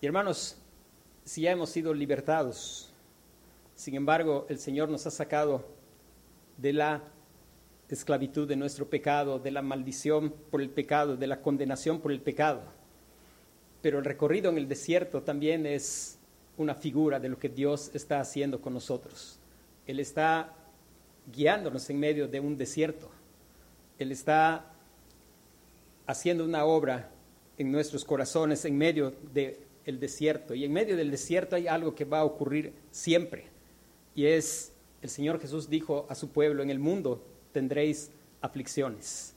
Y 0.00 0.06
hermanos, 0.06 0.56
si 1.24 1.42
ya 1.42 1.52
hemos 1.52 1.70
sido 1.70 1.94
libertados, 1.94 2.92
sin 3.74 3.94
embargo 3.94 4.46
el 4.48 4.58
Señor 4.58 4.88
nos 4.88 5.06
ha 5.06 5.10
sacado 5.10 5.64
de 6.56 6.72
la 6.72 7.02
esclavitud 7.94 8.46
de 8.46 8.56
nuestro 8.56 8.88
pecado, 8.88 9.38
de 9.38 9.50
la 9.50 9.62
maldición 9.62 10.34
por 10.50 10.60
el 10.60 10.70
pecado, 10.70 11.16
de 11.16 11.26
la 11.26 11.40
condenación 11.40 12.00
por 12.00 12.12
el 12.12 12.20
pecado. 12.20 12.62
Pero 13.80 13.98
el 13.98 14.04
recorrido 14.04 14.50
en 14.50 14.58
el 14.58 14.68
desierto 14.68 15.22
también 15.22 15.64
es 15.66 16.18
una 16.56 16.74
figura 16.74 17.20
de 17.20 17.28
lo 17.28 17.38
que 17.38 17.48
Dios 17.48 17.90
está 17.94 18.20
haciendo 18.20 18.60
con 18.60 18.74
nosotros. 18.74 19.38
Él 19.86 20.00
está 20.00 20.52
guiándonos 21.32 21.88
en 21.88 22.00
medio 22.00 22.28
de 22.28 22.40
un 22.40 22.56
desierto. 22.56 23.08
Él 23.98 24.12
está 24.12 24.66
haciendo 26.06 26.44
una 26.44 26.64
obra 26.64 27.10
en 27.56 27.70
nuestros 27.72 28.04
corazones 28.04 28.64
en 28.64 28.76
medio 28.76 29.14
del 29.32 30.00
desierto. 30.00 30.54
Y 30.54 30.64
en 30.64 30.72
medio 30.72 30.96
del 30.96 31.10
desierto 31.10 31.56
hay 31.56 31.68
algo 31.68 31.94
que 31.94 32.04
va 32.04 32.20
a 32.20 32.24
ocurrir 32.24 32.72
siempre. 32.90 33.46
Y 34.14 34.26
es, 34.26 34.72
el 35.00 35.10
Señor 35.10 35.40
Jesús 35.40 35.68
dijo 35.68 36.06
a 36.08 36.14
su 36.14 36.30
pueblo, 36.30 36.62
en 36.62 36.70
el 36.70 36.78
mundo 36.78 37.22
tendréis 37.52 38.10
aflicciones. 38.40 39.34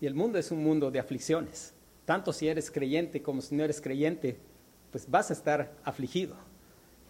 Y 0.00 0.06
el 0.06 0.14
mundo 0.14 0.38
es 0.38 0.50
un 0.50 0.62
mundo 0.62 0.90
de 0.90 0.98
aflicciones. 0.98 1.72
Tanto 2.04 2.32
si 2.32 2.48
eres 2.48 2.70
creyente 2.70 3.22
como 3.22 3.40
si 3.40 3.54
no 3.54 3.64
eres 3.64 3.80
creyente, 3.80 4.36
pues 4.90 5.10
vas 5.10 5.30
a 5.30 5.32
estar 5.32 5.74
afligido. 5.84 6.36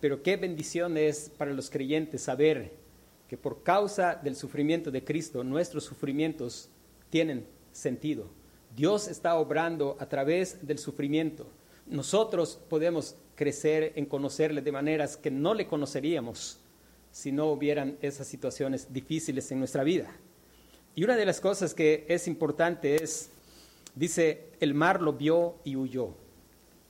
Pero 0.01 0.23
qué 0.23 0.37
bendición 0.37 0.97
es 0.97 1.31
para 1.37 1.53
los 1.53 1.71
creyentes 1.71 2.23
saber 2.23 2.73
que 3.29 3.37
por 3.37 3.63
causa 3.63 4.15
del 4.15 4.37
sufrimiento 4.37 4.91
de 4.91 5.05
Cristo, 5.05 5.43
nuestros 5.43 5.85
sufrimientos 5.85 6.69
tienen 7.11 7.47
sentido. 7.73 8.29
Dios 8.75 9.09
está 9.09 9.37
obrando 9.37 9.97
a 9.99 10.07
través 10.07 10.67
del 10.67 10.79
sufrimiento. 10.79 11.47
Nosotros 11.87 12.59
podemos 12.69 13.17
crecer 13.35 13.93
en 13.97 14.07
conocerle 14.07 14.61
de 14.63 14.73
maneras 14.73 15.17
que 15.17 15.31
no 15.31 15.55
le 15.55 15.67
conoceríamos 15.67 16.59
si 17.17 17.33
no 17.33 17.47
hubieran 17.47 17.97
esas 18.03 18.27
situaciones 18.27 18.93
difíciles 18.93 19.51
en 19.51 19.59
nuestra 19.59 19.83
vida. 19.83 20.15
Y 20.95 21.03
una 21.03 21.17
de 21.17 21.25
las 21.25 21.41
cosas 21.41 21.73
que 21.73 22.05
es 22.09 22.29
importante 22.29 23.03
es, 23.03 23.31
dice, 23.95 24.51
el 24.61 24.75
mar 24.75 25.01
lo 25.01 25.15
vio 25.15 25.55
y 25.65 25.77
huyó. 25.77 26.11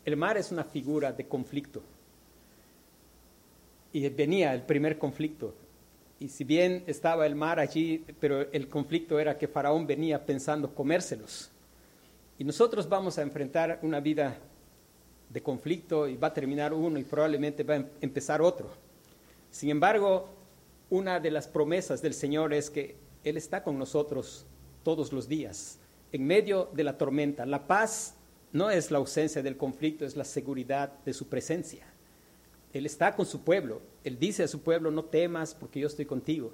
El 0.04 0.16
mar 0.16 0.36
es 0.36 0.50
una 0.50 0.64
figura 0.64 1.12
de 1.12 1.28
conflicto. 1.28 1.80
Y 3.92 4.08
venía 4.08 4.52
el 4.52 4.62
primer 4.62 4.98
conflicto. 4.98 5.54
Y 6.18 6.26
si 6.26 6.42
bien 6.42 6.82
estaba 6.88 7.24
el 7.24 7.36
mar 7.36 7.60
allí, 7.60 8.04
pero 8.18 8.50
el 8.50 8.66
conflicto 8.66 9.20
era 9.20 9.38
que 9.38 9.46
Faraón 9.46 9.86
venía 9.86 10.26
pensando 10.26 10.74
comérselos. 10.74 11.52
Y 12.36 12.42
nosotros 12.42 12.88
vamos 12.88 13.16
a 13.16 13.22
enfrentar 13.22 13.78
una 13.82 14.00
vida 14.00 14.36
de 15.28 15.40
conflicto 15.40 16.08
y 16.08 16.16
va 16.16 16.26
a 16.26 16.34
terminar 16.34 16.74
uno 16.74 16.98
y 16.98 17.04
probablemente 17.04 17.62
va 17.62 17.76
a 17.76 17.84
empezar 18.00 18.42
otro. 18.42 18.85
Sin 19.56 19.70
embargo, 19.70 20.28
una 20.90 21.18
de 21.18 21.30
las 21.30 21.48
promesas 21.48 22.02
del 22.02 22.12
Señor 22.12 22.52
es 22.52 22.68
que 22.68 22.94
Él 23.24 23.38
está 23.38 23.62
con 23.62 23.78
nosotros 23.78 24.44
todos 24.82 25.14
los 25.14 25.28
días, 25.28 25.78
en 26.12 26.26
medio 26.26 26.68
de 26.74 26.84
la 26.84 26.98
tormenta. 26.98 27.46
La 27.46 27.66
paz 27.66 28.16
no 28.52 28.68
es 28.68 28.90
la 28.90 28.98
ausencia 28.98 29.42
del 29.42 29.56
conflicto, 29.56 30.04
es 30.04 30.14
la 30.14 30.24
seguridad 30.24 30.92
de 31.06 31.14
su 31.14 31.28
presencia. 31.28 31.86
Él 32.74 32.84
está 32.84 33.16
con 33.16 33.24
su 33.24 33.44
pueblo. 33.44 33.80
Él 34.04 34.18
dice 34.18 34.42
a 34.42 34.48
su 34.48 34.60
pueblo, 34.60 34.90
no 34.90 35.06
temas 35.06 35.54
porque 35.54 35.80
yo 35.80 35.86
estoy 35.86 36.04
contigo. 36.04 36.52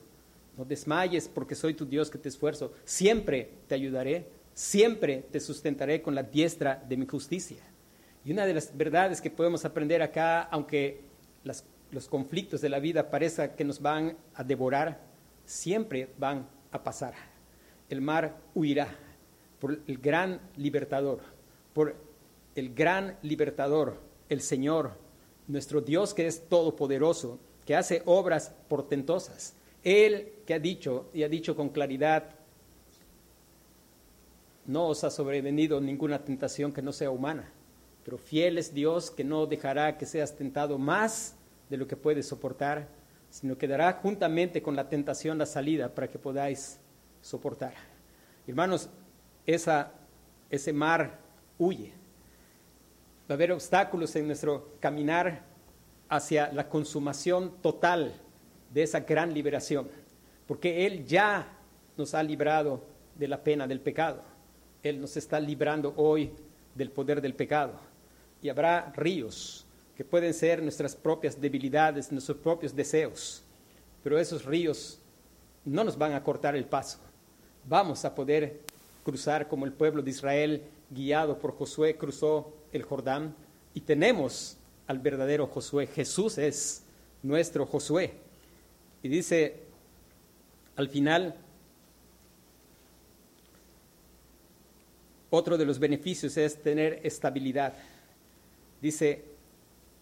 No 0.57 0.65
desmayes 0.65 1.27
porque 1.27 1.57
soy 1.57 1.75
tu 1.75 1.85
Dios 1.85 2.09
que 2.09 2.19
te 2.19 2.29
esfuerzo. 2.29 2.73
Siempre 2.85 3.51
te 3.67 3.75
ayudaré. 3.75 4.29
Siempre 4.55 5.27
te 5.29 5.41
sustentaré 5.41 6.03
con 6.03 6.15
la 6.15 6.23
diestra 6.23 6.81
de 6.89 6.97
mi 6.97 7.07
justicia. 7.09 7.65
Y 8.25 8.31
una 8.31 8.47
de 8.47 8.55
las 8.55 8.77
verdades 8.77 9.21
que 9.21 9.29
podemos 9.29 9.65
aprender 9.65 10.03
acá, 10.03 10.43
aunque 10.43 11.01
las 11.43 11.65
los 11.93 12.09
conflictos 12.09 12.61
de 12.63 12.71
la 12.71 12.81
vida 12.81 13.11
parezca 13.11 13.55
que 13.55 13.65
nos 13.65 13.81
van 13.81 14.17
a 14.35 14.43
devorar, 14.43 15.01
siempre 15.45 16.09
van 16.19 16.49
a 16.73 16.83
pasar. 16.83 17.15
El 17.89 18.01
mar 18.01 18.41
huirá 18.55 18.89
por 19.61 19.79
el 19.87 19.99
gran 19.99 20.41
libertador, 20.57 21.21
por 21.75 21.95
el 22.55 22.75
gran 22.75 23.19
libertador, 23.23 24.01
el 24.31 24.41
Señor, 24.41 24.93
nuestro 25.47 25.83
Dios 25.83 26.15
que 26.15 26.27
es 26.27 26.49
todopoderoso, 26.49 27.39
que 27.67 27.77
hace 27.77 28.03
obras 28.07 28.55
portentosas. 28.69 29.55
Él 29.85 30.33
que 30.47 30.55
ha 30.55 30.59
dicho 30.59 31.11
y 31.13 31.25
ha 31.25 31.29
dicho 31.29 31.55
con 31.55 31.69
claridad, 31.69 32.31
no 34.65 34.87
os 34.87 35.05
ha 35.05 35.11
sobrevenido 35.11 35.81
ninguna 35.81 36.25
tentación 36.25 36.73
que 36.73 36.81
no 36.81 36.93
sea 36.93 37.11
humana, 37.11 37.53
pero 38.03 38.17
fiel 38.17 38.57
es 38.57 38.73
Dios 38.73 39.11
que 39.11 39.25
no 39.25 39.45
dejará 39.45 39.99
que 39.99 40.07
seas 40.07 40.35
tentado 40.37 40.79
más 40.79 41.35
de 41.73 41.79
lo 41.79 41.89
que 41.89 41.97
puedes 41.97 42.29
soportar, 42.29 42.87
sino 43.31 43.57
que 43.57 43.67
dará 43.67 43.95
juntamente 43.95 44.61
con 44.61 44.77
la 44.77 44.91
tentación 44.91 45.39
la 45.39 45.47
salida 45.47 45.89
para 45.89 46.07
que 46.07 46.19
podáis 46.19 46.79
soportar. 47.23 47.73
Hermanos, 48.47 48.91
esa, 49.47 49.91
ese 50.51 50.71
mar 50.75 51.19
huye. 51.57 51.95
Va 53.23 53.31
a 53.31 53.33
haber 53.33 53.53
obstáculos 53.53 54.15
en 54.17 54.27
nuestro 54.27 54.75
caminar 54.81 55.47
hacia 56.11 56.53
la 56.53 56.69
consumación 56.69 57.55
total 57.63 58.13
de 58.71 58.83
esa 58.83 59.01
gran 59.01 59.33
liberación, 59.33 59.89
porque 60.47 60.85
Él 60.85 61.07
ya 61.07 61.57
nos 61.97 62.13
ha 62.13 62.23
librado 62.23 62.85
de 63.15 63.29
la 63.29 63.43
pena 63.43 63.67
del 63.67 63.81
pecado. 63.81 64.23
Él 64.83 65.01
nos 65.01 65.17
está 65.17 65.41
librando 65.41 65.95
hoy 65.97 66.35
del 66.75 66.91
poder 66.91 67.23
del 67.23 67.35
pecado. 67.35 67.81
Y 68.43 68.51
habrá 68.51 68.93
ríos 68.95 69.62
que 69.97 70.05
pueden 70.05 70.33
ser 70.35 70.63
nuestras 70.63 70.97
propias 70.97 71.41
debilidades, 71.41 72.11
nuestros 72.11 72.39
propios 72.39 72.75
deseos, 72.75 73.43
pero 74.03 74.19
esos 74.19 74.45
ríos 74.45 74.99
no 75.65 75.85
nos 75.85 75.97
van 75.97 76.13
a 76.13 76.23
cortar 76.23 76.57
el 76.57 76.65
paso. 76.65 76.99
Vamos 77.69 78.05
a 78.05 78.15
poder 78.15 78.61
cruzar 79.05 79.49
como 79.49 79.65
el 79.65 79.73
pueblo 79.73 80.03
de 80.03 80.11
Israel, 80.11 80.63
guiado 80.91 81.39
por 81.39 81.57
Josué, 81.57 81.97
cruzó 81.97 82.53
el 82.73 82.83
Jordán 82.83 83.35
y 83.75 83.81
tenemos 83.81 84.57
al 84.87 84.99
verdadero 84.99 85.47
Josué. 85.47 85.87
Jesús 85.87 86.39
es 86.39 86.83
nuestro 87.23 87.67
Josué. 87.67 88.15
Y 89.03 89.09
dice 89.09 89.63
al 90.77 90.89
final, 90.89 91.35
otro 95.31 95.59
de 95.59 95.65
los 95.65 95.79
beneficios 95.79 96.37
es 96.37 96.63
tener 96.63 97.01
estabilidad. 97.03 97.75
Dice, 98.81 99.25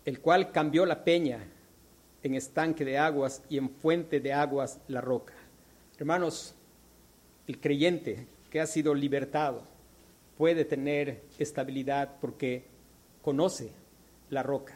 el 0.05 0.21
cual 0.21 0.53
cambió 0.53 0.87
la 0.87 1.05
peña 1.05 1.47
en 2.23 2.35
estanque 2.35 2.85
de 2.85 2.99
aguas 2.99 3.43
y 3.49 3.59
en 3.59 3.71
fuente 3.71 4.21
de 4.21 4.33
aguas 4.33 4.79
la 4.89 5.01
roca. 5.01 5.35
Hermanos, 5.99 6.55
el 7.47 7.61
creyente 7.61 8.27
que 8.51 8.61
ha 8.61 8.67
sido 8.67 8.95
libertado 8.95 9.63
puede 10.37 10.65
tener 10.65 11.23
estabilidad 11.39 12.17
porque 12.21 12.65
conoce 13.23 13.71
la 14.31 14.43
roca. 14.43 14.75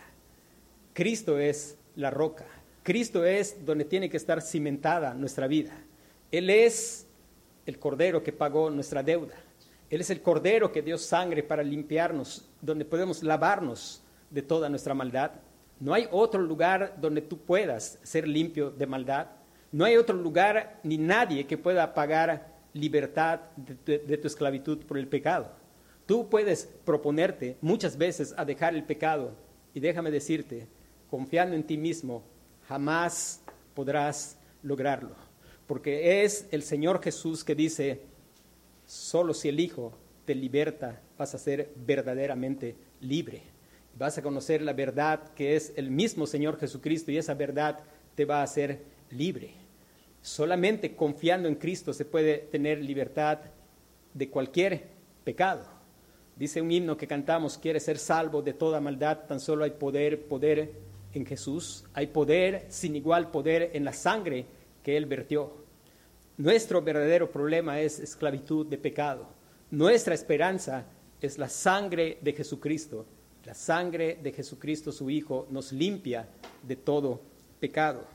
Cristo 0.93 1.39
es 1.39 1.77
la 1.97 2.11
roca. 2.11 2.47
Cristo 2.83 3.25
es 3.25 3.65
donde 3.65 3.85
tiene 3.85 4.11
que 4.11 4.17
estar 4.17 4.43
cimentada 4.43 5.15
nuestra 5.15 5.47
vida. 5.47 5.73
Él 6.31 6.51
es 6.51 7.07
el 7.67 7.79
cordero 7.79 8.23
que 8.23 8.33
pagó 8.33 8.71
nuestra 8.71 9.03
deuda. 9.03 9.35
Él 9.89 10.01
es 10.01 10.11
el 10.11 10.21
cordero 10.21 10.73
que 10.73 10.83
dio 10.83 10.99
sangre 10.99 11.43
para 11.43 11.63
limpiarnos, 11.63 12.49
donde 12.61 12.85
podemos 12.85 13.23
lavarnos 13.23 14.04
de 14.35 14.43
toda 14.43 14.69
nuestra 14.69 14.95
maldad. 14.95 15.31
No 15.81 15.95
hay 15.95 16.09
otro 16.11 16.43
lugar 16.43 16.97
donde 17.01 17.23
tú 17.23 17.39
puedas 17.39 17.99
ser 18.03 18.27
limpio 18.27 18.71
de 18.71 18.87
maldad. 18.87 19.29
No 19.71 19.85
hay 19.85 19.97
otro 19.97 20.17
lugar 20.17 20.81
ni 20.83 20.99
nadie 20.99 21.47
que 21.47 21.57
pueda 21.57 21.95
pagar 21.95 22.53
libertad 22.73 23.41
de, 23.57 24.19
tu 24.19 24.27
esclavitud 24.27 24.85
por 24.85 24.99
el 24.99 25.07
pecado. 25.07 25.51
Tú 26.07 26.29
puedes 26.29 26.69
proponerte 26.85 27.57
muchas 27.61 27.97
veces 27.97 28.35
a 28.37 28.45
dejar 28.45 28.75
el 28.75 28.85
pecado 28.85 29.33
y 29.73 29.81
déjame 29.81 30.11
decirte, 30.11 30.67
confiando 31.09 31.55
en 31.55 31.63
ti 31.63 31.77
mismo, 31.77 32.23
jamás 32.69 33.41
podrás 33.75 34.37
lograrlo. 34.63 35.15
Porque 35.67 36.25
es 36.25 36.47
el 36.51 36.63
Señor 36.63 37.03
Jesús 37.03 37.43
que 37.43 37.55
dice, 37.55 38.03
solo 38.87 39.33
si 39.33 39.49
el 39.49 39.61
Hijo 39.61 39.93
te 40.25 40.35
liberta, 40.35 41.01
vas 41.17 41.35
a 41.35 41.39
ser 41.39 41.73
verdaderamente 41.77 42.77
libre. 43.01 43.54
Vas 43.97 44.19
a 44.19 44.23
conocer 44.23 44.61
la 44.63 44.73
verdad 44.73 45.33
que 45.35 45.57
es 45.57 45.73
el 45.77 45.91
mismo 45.91 46.27
Señor 46.27 46.59
Jesucristo 46.59 47.13
y 47.13 47.19
esa 47.19 47.35
verdad 47.35 47.81
te 48.15 48.25
va 48.25 48.41
a 48.41 48.45
hacer 48.45 48.83
libre. 49.11 49.55
Solamente 50.23 50.97
confiando 50.97 51.49
en 51.49 51.55
Cristo 51.55 51.93
se 51.93 52.05
puede 52.05 52.39
tener 52.39 52.83
libertad 52.83 53.39
de 54.15 54.31
cualquier 54.31 54.85
pecado. 55.23 55.65
Dice 56.37 56.61
un 56.61 56.73
himno 56.73 56.97
que 56.97 57.07
cantamos, 57.07 57.59
quiere 57.59 57.79
ser 57.79 57.99
salvo 57.99 58.43
de 58.43 58.55
toda 58.55 58.81
maldad, 58.81 59.27
tan 59.29 59.39
solo 59.39 59.65
hay 59.65 59.71
poder, 59.73 60.27
poder 60.27 60.73
en 61.13 61.25
Jesús, 61.27 61.85
hay 61.93 62.09
poder 62.09 62.67
sin 62.69 62.97
igual 62.97 63.31
poder 63.31 63.71
en 63.75 63.85
la 63.85 63.93
sangre 63.93 64.47
que 64.83 64.97
Él 64.97 65.07
vertió. 65.07 65.53
Nuestro 66.37 66.83
verdadero 66.83 67.31
problema 67.31 67.81
es 67.81 68.01
esclavitud 68.01 68.67
de 68.67 68.79
pecado. 68.79 69.29
Nuestra 69.71 70.15
esperanza 70.15 70.87
es 71.21 71.39
la 71.39 71.49
sangre 71.49 72.19
de 72.21 72.33
Jesucristo. 72.33 73.07
La 73.47 73.55
sangre 73.55 74.19
de 74.23 74.33
Jesucristo, 74.33 74.91
su 74.91 75.11
Hijo, 75.11 75.47
nos 75.51 75.73
limpia 75.73 76.27
de 76.63 76.77
todo 76.77 77.21
pecado. 77.61 78.07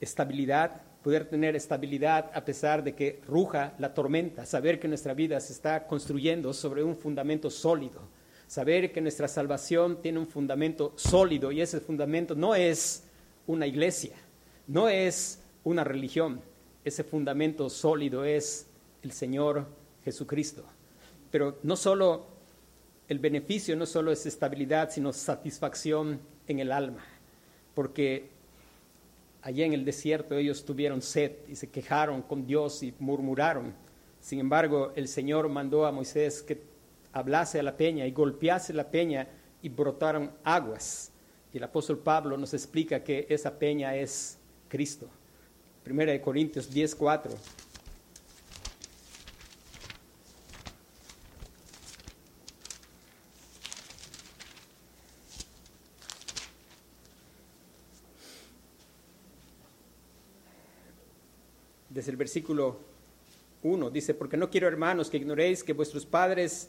Estabilidad, 0.00 0.82
poder 1.02 1.28
tener 1.28 1.56
estabilidad 1.56 2.30
a 2.32 2.44
pesar 2.44 2.84
de 2.84 2.94
que 2.94 3.20
ruja 3.26 3.74
la 3.78 3.92
tormenta, 3.92 4.46
saber 4.46 4.78
que 4.78 4.88
nuestra 4.88 5.14
vida 5.14 5.40
se 5.40 5.52
está 5.52 5.86
construyendo 5.86 6.52
sobre 6.52 6.84
un 6.84 6.96
fundamento 6.96 7.50
sólido, 7.50 8.00
saber 8.46 8.92
que 8.92 9.00
nuestra 9.00 9.26
salvación 9.26 10.00
tiene 10.00 10.20
un 10.20 10.26
fundamento 10.26 10.92
sólido 10.96 11.50
y 11.50 11.60
ese 11.60 11.80
fundamento 11.80 12.34
no 12.34 12.54
es 12.54 13.04
una 13.46 13.66
iglesia, 13.66 14.14
no 14.68 14.88
es 14.88 15.40
una 15.64 15.82
religión, 15.82 16.40
ese 16.84 17.02
fundamento 17.02 17.68
sólido 17.68 18.24
es 18.24 18.66
el 19.02 19.12
Señor 19.12 19.66
Jesucristo. 20.04 20.64
Pero 21.30 21.58
no 21.62 21.76
solo 21.76 22.33
el 23.08 23.18
beneficio 23.18 23.76
no 23.76 23.86
solo 23.86 24.12
es 24.12 24.24
estabilidad, 24.26 24.90
sino 24.90 25.12
satisfacción 25.12 26.20
en 26.46 26.58
el 26.58 26.72
alma, 26.72 27.04
porque 27.74 28.30
allá 29.42 29.66
en 29.66 29.74
el 29.74 29.84
desierto 29.84 30.36
ellos 30.36 30.64
tuvieron 30.64 31.02
sed 31.02 31.32
y 31.48 31.56
se 31.56 31.68
quejaron 31.68 32.22
con 32.22 32.46
Dios 32.46 32.82
y 32.82 32.94
murmuraron. 32.98 33.74
Sin 34.20 34.40
embargo, 34.40 34.92
el 34.96 35.06
Señor 35.06 35.48
mandó 35.50 35.84
a 35.84 35.92
Moisés 35.92 36.42
que 36.42 36.62
hablase 37.12 37.60
a 37.60 37.62
la 37.62 37.76
peña 37.76 38.06
y 38.06 38.10
golpease 38.10 38.72
la 38.72 38.90
peña 38.90 39.28
y 39.60 39.68
brotaron 39.68 40.30
aguas. 40.42 41.12
Y 41.52 41.58
el 41.58 41.64
apóstol 41.64 41.98
Pablo 41.98 42.36
nos 42.38 42.54
explica 42.54 43.04
que 43.04 43.26
esa 43.28 43.58
peña 43.58 43.94
es 43.94 44.38
Cristo. 44.68 45.08
Primera 45.82 46.12
de 46.12 46.20
Corintios 46.22 46.72
10:4. 46.72 47.30
Desde 61.94 62.10
el 62.10 62.16
versículo 62.16 62.76
1. 63.62 63.90
Dice, 63.90 64.12
porque 64.14 64.36
no 64.36 64.50
quiero, 64.50 64.66
hermanos, 64.66 65.08
que 65.08 65.16
ignoréis 65.16 65.62
que 65.62 65.72
vuestros 65.72 66.04
padres 66.04 66.68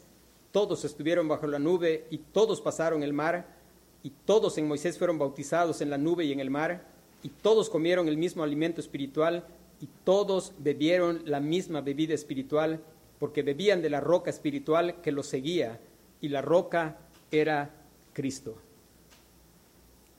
todos 0.52 0.84
estuvieron 0.84 1.28
bajo 1.28 1.46
la 1.46 1.58
nube 1.58 2.06
y 2.10 2.18
todos 2.18 2.60
pasaron 2.60 3.02
el 3.02 3.12
mar, 3.12 3.54
y 4.02 4.10
todos 4.24 4.56
en 4.56 4.68
Moisés 4.68 4.96
fueron 4.96 5.18
bautizados 5.18 5.80
en 5.80 5.90
la 5.90 5.98
nube 5.98 6.24
y 6.24 6.32
en 6.32 6.40
el 6.40 6.48
mar, 6.48 6.86
y 7.22 7.28
todos 7.28 7.68
comieron 7.68 8.06
el 8.08 8.16
mismo 8.16 8.44
alimento 8.44 8.80
espiritual, 8.80 9.44
y 9.80 9.88
todos 10.04 10.54
bebieron 10.58 11.22
la 11.26 11.40
misma 11.40 11.80
bebida 11.80 12.14
espiritual, 12.14 12.80
porque 13.18 13.42
bebían 13.42 13.82
de 13.82 13.90
la 13.90 14.00
roca 14.00 14.30
espiritual 14.30 15.00
que 15.02 15.12
los 15.12 15.26
seguía, 15.26 15.80
y 16.20 16.28
la 16.28 16.40
roca 16.40 16.98
era 17.30 17.74
Cristo. 18.12 18.56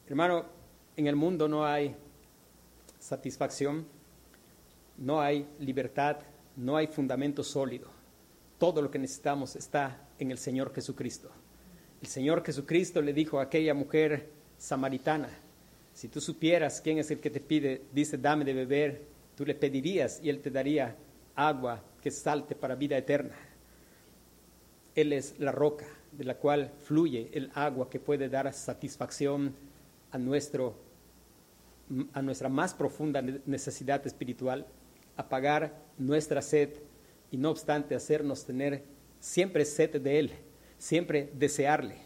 Hermano, 0.08 0.46
en 0.98 1.08
el 1.08 1.16
mundo 1.16 1.48
no 1.48 1.66
hay 1.66 1.96
satisfacción 3.00 3.86
no 4.98 5.22
hay 5.22 5.48
libertad, 5.60 6.18
no 6.56 6.76
hay 6.76 6.88
fundamento 6.88 7.44
sólido. 7.44 7.88
Todo 8.58 8.82
lo 8.82 8.90
que 8.90 9.00
necesitamos 9.00 9.56
está 9.56 10.08
en 10.18 10.32
el 10.32 10.38
Señor 10.38 10.74
Jesucristo. 10.74 11.30
El 12.02 12.08
Señor 12.08 12.44
Jesucristo 12.44 13.02
le 13.02 13.14
dijo 13.14 13.40
a 13.40 13.44
aquella 13.44 13.74
mujer 13.74 14.30
samaritana, 14.58 15.30
si 15.94 16.08
tú 16.08 16.22
supieras 16.22 16.82
quién 16.82 17.00
es 17.00 17.10
el 17.10 17.20
que 17.20 17.30
te 17.30 17.40
pide, 17.40 17.84
dice, 17.92 18.18
dame 18.18 18.46
de 18.46 18.54
beber, 18.54 19.02
tú 19.36 19.46
le 19.46 19.56
pedirías 19.56 20.20
y 20.22 20.30
él 20.30 20.42
te 20.42 20.52
daría 20.52 20.96
agua 21.36 21.84
que 22.02 22.12
salte 22.12 22.56
para 22.56 22.76
vida 22.76 22.98
eterna. 22.98 23.36
Él 24.96 25.14
es 25.14 25.36
la 25.40 25.52
roca 25.52 25.86
de 26.12 26.24
la 26.24 26.36
cual 26.36 26.72
fluye 26.82 27.30
el 27.34 27.52
agua 27.54 27.90
que 27.90 28.00
puede 28.00 28.30
dar 28.30 28.52
satisfacción 28.54 29.56
a, 30.12 30.18
nuestro, 30.18 30.76
a 32.14 32.22
nuestra 32.22 32.50
más 32.50 32.74
profunda 32.74 33.22
necesidad 33.22 34.06
espiritual 34.06 34.66
apagar 35.18 35.76
nuestra 35.98 36.42
sed 36.42 36.70
y 37.32 37.38
no 37.38 37.50
obstante 37.50 37.96
hacernos 37.96 38.46
tener 38.46 38.84
siempre 39.20 39.66
sed 39.66 40.00
de 40.00 40.20
Él, 40.20 40.32
siempre 40.78 41.30
desearle. 41.34 41.98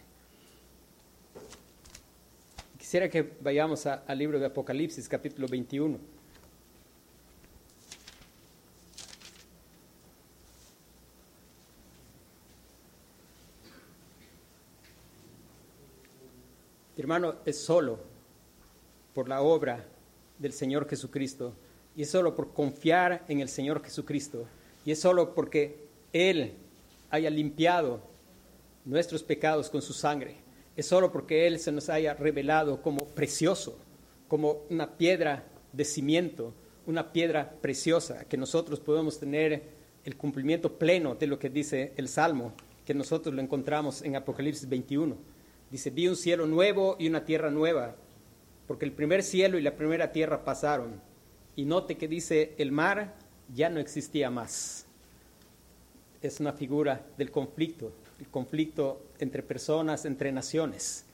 Quisiera 2.78 3.10
que 3.10 3.34
vayamos 3.41 3.86
al 3.86 4.17
libro 4.17 4.39
de 4.39 4.47
Apocalipsis, 4.47 5.08
capítulo 5.08 5.47
21. 5.47 6.00
Hermano, 16.97 17.36
es 17.45 17.58
solo 17.58 18.00
por 19.13 19.28
la 19.28 19.41
obra 19.41 19.84
del 20.38 20.54
Señor 20.54 20.88
Jesucristo 20.88 21.54
y 21.96 22.04
es 22.04 22.10
solo 22.10 22.36
por 22.36 22.54
confiar 22.54 23.26
en 23.28 23.40
el 23.42 23.50
Señor 23.50 23.84
Jesucristo 23.84 24.48
y 24.86 24.92
es 24.92 25.00
solo 25.00 25.34
porque 25.34 25.88
Él 26.14 26.54
haya 27.10 27.30
limpiado 27.30 28.02
nuestros 28.86 29.24
pecados 29.24 29.70
con 29.70 29.82
su 29.82 29.94
sangre. 29.94 30.38
Es 30.76 30.88
solo 30.88 31.12
porque 31.12 31.48
Él 31.48 31.60
se 31.60 31.72
nos 31.72 31.90
haya 31.90 32.14
revelado 32.14 32.82
como 32.82 33.06
precioso, 33.06 33.78
como 34.28 34.62
una 34.70 34.98
piedra 34.98 35.44
de 35.74 35.86
cimiento, 35.86 36.54
una 36.86 37.12
piedra 37.12 37.52
preciosa, 37.62 38.26
que 38.26 38.38
nosotros 38.38 38.80
podemos 38.80 39.20
tener 39.20 39.64
el 40.04 40.18
cumplimiento 40.18 40.78
pleno 40.78 41.16
de 41.16 41.28
lo 41.28 41.38
que 41.38 41.50
dice 41.50 41.94
el 41.98 42.08
Salmo, 42.08 42.54
que 42.86 42.94
nosotros 42.94 43.36
lo 43.36 43.42
encontramos 43.42 44.02
en 44.02 44.16
Apocalipsis 44.16 44.68
21. 44.68 45.16
Dice, 45.70 45.90
vi 45.90 46.08
un 46.08 46.16
cielo 46.16 46.48
nuevo 46.48 46.96
y 46.98 47.08
una 47.08 47.24
tierra 47.24 47.52
nueva, 47.52 47.96
porque 48.68 48.86
el 48.86 48.94
primer 48.94 49.22
cielo 49.22 49.60
y 49.60 49.62
la 49.62 49.76
primera 49.76 50.12
tierra 50.12 50.44
pasaron. 50.44 51.02
Y 51.56 51.66
note 51.66 51.98
que 51.98 52.08
dice, 52.08 52.56
el 52.58 52.72
mar 52.72 53.16
ya 53.54 53.70
no 53.70 53.80
existía 53.80 54.30
más. 54.30 54.86
Es 56.22 56.40
una 56.40 56.54
figura 56.54 57.06
del 57.18 57.32
conflicto, 57.32 57.92
el 58.20 58.28
conflicto 58.28 59.02
entre 59.20 59.44
personas, 59.44 60.06
entre 60.06 60.32
naciones. 60.32 61.06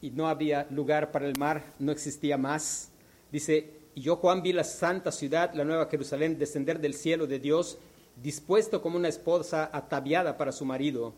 Y 0.00 0.10
no 0.10 0.28
había 0.28 0.66
lugar 0.70 1.10
para 1.12 1.26
el 1.26 1.38
mar, 1.38 1.74
no 1.78 1.92
existía 1.92 2.38
más. 2.38 2.90
Dice, 3.30 3.70
y 3.94 4.02
yo 4.02 4.16
Juan 4.16 4.42
vi 4.42 4.52
la 4.52 4.64
santa 4.64 5.12
ciudad, 5.12 5.52
la 5.54 5.64
nueva 5.64 5.88
Jerusalén, 5.90 6.38
descender 6.38 6.80
del 6.80 6.94
cielo 6.94 7.26
de 7.26 7.38
Dios, 7.38 7.78
dispuesto 8.22 8.80
como 8.80 8.96
una 8.96 9.08
esposa 9.08 9.70
ataviada 9.72 10.36
para 10.36 10.52
su 10.52 10.64
marido. 10.64 11.14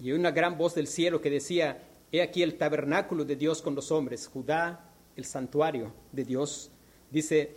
Y 0.00 0.12
una 0.12 0.30
gran 0.30 0.56
voz 0.56 0.74
del 0.74 0.86
cielo 0.86 1.20
que 1.20 1.30
decía, 1.30 1.82
He 2.10 2.22
aquí 2.22 2.42
el 2.42 2.56
tabernáculo 2.56 3.24
de 3.24 3.36
Dios 3.36 3.60
con 3.60 3.74
los 3.74 3.90
hombres, 3.90 4.28
Judá, 4.28 4.90
el 5.16 5.24
santuario 5.24 5.92
de 6.12 6.24
Dios. 6.24 6.70
Dice, 7.10 7.54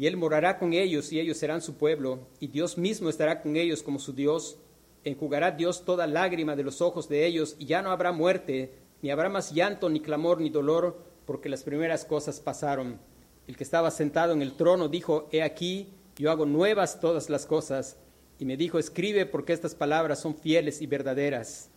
y 0.00 0.06
Él 0.06 0.16
morará 0.16 0.58
con 0.58 0.72
ellos 0.72 1.12
y 1.12 1.20
ellos 1.20 1.36
serán 1.36 1.60
su 1.60 1.74
pueblo, 1.74 2.20
y 2.38 2.46
Dios 2.46 2.78
mismo 2.78 3.10
estará 3.10 3.42
con 3.42 3.54
ellos 3.54 3.82
como 3.82 3.98
su 3.98 4.14
Dios. 4.14 4.56
Enjugará 5.04 5.50
Dios 5.50 5.84
toda 5.84 6.06
lágrima 6.06 6.56
de 6.56 6.62
los 6.62 6.80
ojos 6.80 7.06
de 7.06 7.26
ellos, 7.26 7.54
y 7.58 7.66
ya 7.66 7.82
no 7.82 7.90
habrá 7.90 8.10
muerte, 8.10 8.72
ni 9.02 9.10
habrá 9.10 9.28
más 9.28 9.52
llanto, 9.52 9.90
ni 9.90 10.00
clamor, 10.00 10.40
ni 10.40 10.48
dolor, 10.48 11.04
porque 11.26 11.50
las 11.50 11.64
primeras 11.64 12.06
cosas 12.06 12.40
pasaron. 12.40 12.98
El 13.46 13.58
que 13.58 13.62
estaba 13.62 13.90
sentado 13.90 14.32
en 14.32 14.40
el 14.40 14.54
trono 14.54 14.88
dijo, 14.88 15.28
He 15.32 15.42
aquí, 15.42 15.88
yo 16.16 16.30
hago 16.30 16.46
nuevas 16.46 16.98
todas 16.98 17.28
las 17.28 17.44
cosas. 17.44 17.98
Y 18.38 18.46
me 18.46 18.56
dijo, 18.56 18.78
escribe 18.78 19.26
porque 19.26 19.52
estas 19.52 19.74
palabras 19.74 20.18
son 20.18 20.34
fieles 20.34 20.80
y 20.80 20.86
verdaderas. 20.86 21.68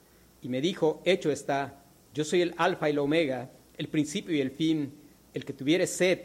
Y 0.41 0.47
me 0.47 0.61
dijo, 0.61 1.01
hecho 1.03 1.29
está, 1.29 1.83
yo 2.13 2.23
soy 2.23 2.41
el 2.41 2.53
alfa 2.55 2.87
y 2.87 2.93
el 2.93 2.99
omega, 2.99 3.51
el 3.75 3.89
principio 3.89 4.33
y 4.33 4.39
el 4.39 4.51
fin, 4.51 4.93
el 5.33 5.43
que 5.43 5.51
tuviere 5.51 5.87
sed, 5.87 6.19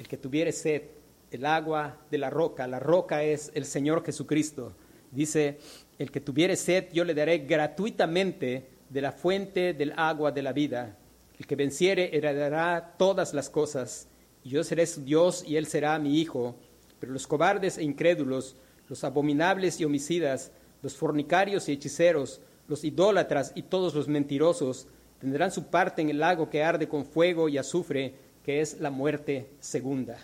el 0.00 0.08
que 0.08 0.16
tuviere 0.16 0.50
sed, 0.50 0.84
el 1.30 1.44
agua 1.44 1.98
de 2.10 2.16
la 2.16 2.30
roca, 2.30 2.66
la 2.66 2.80
roca 2.80 3.22
es 3.22 3.52
el 3.54 3.66
Señor 3.66 4.02
Jesucristo. 4.02 4.72
Dice, 5.10 5.58
el 5.98 6.10
que 6.10 6.22
tuviere 6.22 6.56
sed, 6.56 6.86
yo 6.90 7.04
le 7.04 7.12
daré 7.12 7.40
gratuitamente 7.40 8.66
de 8.88 9.00
la 9.02 9.12
fuente 9.12 9.74
del 9.74 9.92
agua 9.96 10.32
de 10.32 10.40
la 10.40 10.54
vida. 10.54 10.96
El 11.38 11.46
que 11.46 11.54
venciere 11.54 12.16
heredará 12.16 12.94
todas 12.96 13.34
las 13.34 13.50
cosas, 13.50 14.08
y 14.42 14.48
yo 14.48 14.64
seré 14.64 14.86
su 14.86 15.02
Dios 15.02 15.44
y 15.46 15.56
él 15.56 15.66
será 15.66 15.98
mi 15.98 16.18
hijo. 16.18 16.56
Pero 16.98 17.12
los 17.12 17.26
cobardes 17.26 17.76
e 17.76 17.84
incrédulos, 17.84 18.56
los 18.88 19.04
abominables 19.04 19.80
y 19.80 19.84
homicidas, 19.84 20.50
los 20.80 20.96
fornicarios 20.96 21.68
y 21.68 21.72
hechiceros, 21.72 22.40
los 22.68 22.84
idólatras 22.84 23.52
y 23.54 23.64
todos 23.64 23.94
los 23.94 24.08
mentirosos 24.08 24.88
tendrán 25.18 25.52
su 25.52 25.64
parte 25.64 26.00
en 26.00 26.08
el 26.08 26.20
lago 26.20 26.48
que 26.48 26.64
arde 26.64 26.88
con 26.88 27.04
fuego 27.04 27.50
y 27.50 27.58
azufre, 27.58 28.29
que 28.44 28.60
es 28.60 28.80
la 28.80 28.90
muerte 28.90 29.48
segunda. 29.60 30.18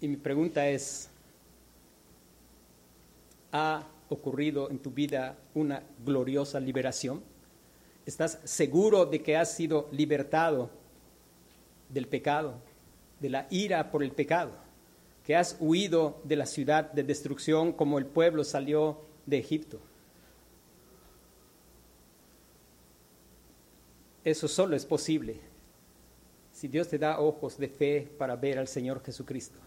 Y 0.00 0.08
mi 0.08 0.16
pregunta 0.16 0.68
es, 0.68 1.08
¿ha 3.52 3.86
ocurrido 4.08 4.70
en 4.70 4.78
tu 4.78 4.90
vida 4.90 5.36
una 5.54 5.82
gloriosa 6.04 6.60
liberación? 6.60 7.22
¿Estás 8.04 8.38
seguro 8.44 9.06
de 9.06 9.22
que 9.22 9.36
has 9.36 9.54
sido 9.54 9.88
libertado 9.90 10.70
del 11.88 12.06
pecado, 12.06 12.56
de 13.20 13.30
la 13.30 13.46
ira 13.50 13.90
por 13.90 14.02
el 14.02 14.12
pecado? 14.12 14.52
¿Que 15.24 15.36
has 15.36 15.56
huido 15.58 16.20
de 16.24 16.36
la 16.36 16.44
ciudad 16.44 16.92
de 16.92 17.02
destrucción 17.02 17.72
como 17.72 17.98
el 17.98 18.04
pueblo 18.04 18.44
salió 18.44 19.00
de 19.24 19.38
Egipto? 19.38 19.80
Eso 24.22 24.48
solo 24.48 24.76
es 24.76 24.84
posible 24.84 25.53
si 26.54 26.68
Dios 26.68 26.86
te 26.86 26.98
da 26.98 27.18
ojos 27.18 27.58
de 27.58 27.68
fe 27.68 28.08
para 28.16 28.36
ver 28.36 28.58
al 28.58 28.68
Señor 28.68 29.02
Jesucristo. 29.04 29.58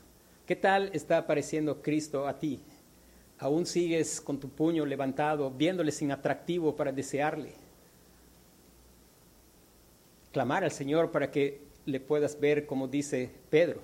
¿Qué 0.46 0.56
tal 0.56 0.90
está 0.94 1.18
apareciendo 1.18 1.82
Cristo 1.82 2.26
a 2.26 2.40
ti? 2.40 2.62
¿Aún 3.40 3.66
sigues 3.66 4.22
con 4.22 4.40
tu 4.40 4.48
puño 4.48 4.86
levantado, 4.86 5.52
viéndole 5.52 5.92
sin 5.92 6.14
atractivo 6.14 6.78
para 6.78 6.94
desearle? 6.94 7.52
Clamar 10.32 10.64
al 10.64 10.72
Señor 10.72 11.12
para 11.12 11.30
que 11.30 11.60
le 11.86 12.00
puedas 12.00 12.40
ver 12.40 12.66
como 12.66 12.88
dice 12.88 13.32
Pedro, 13.50 13.82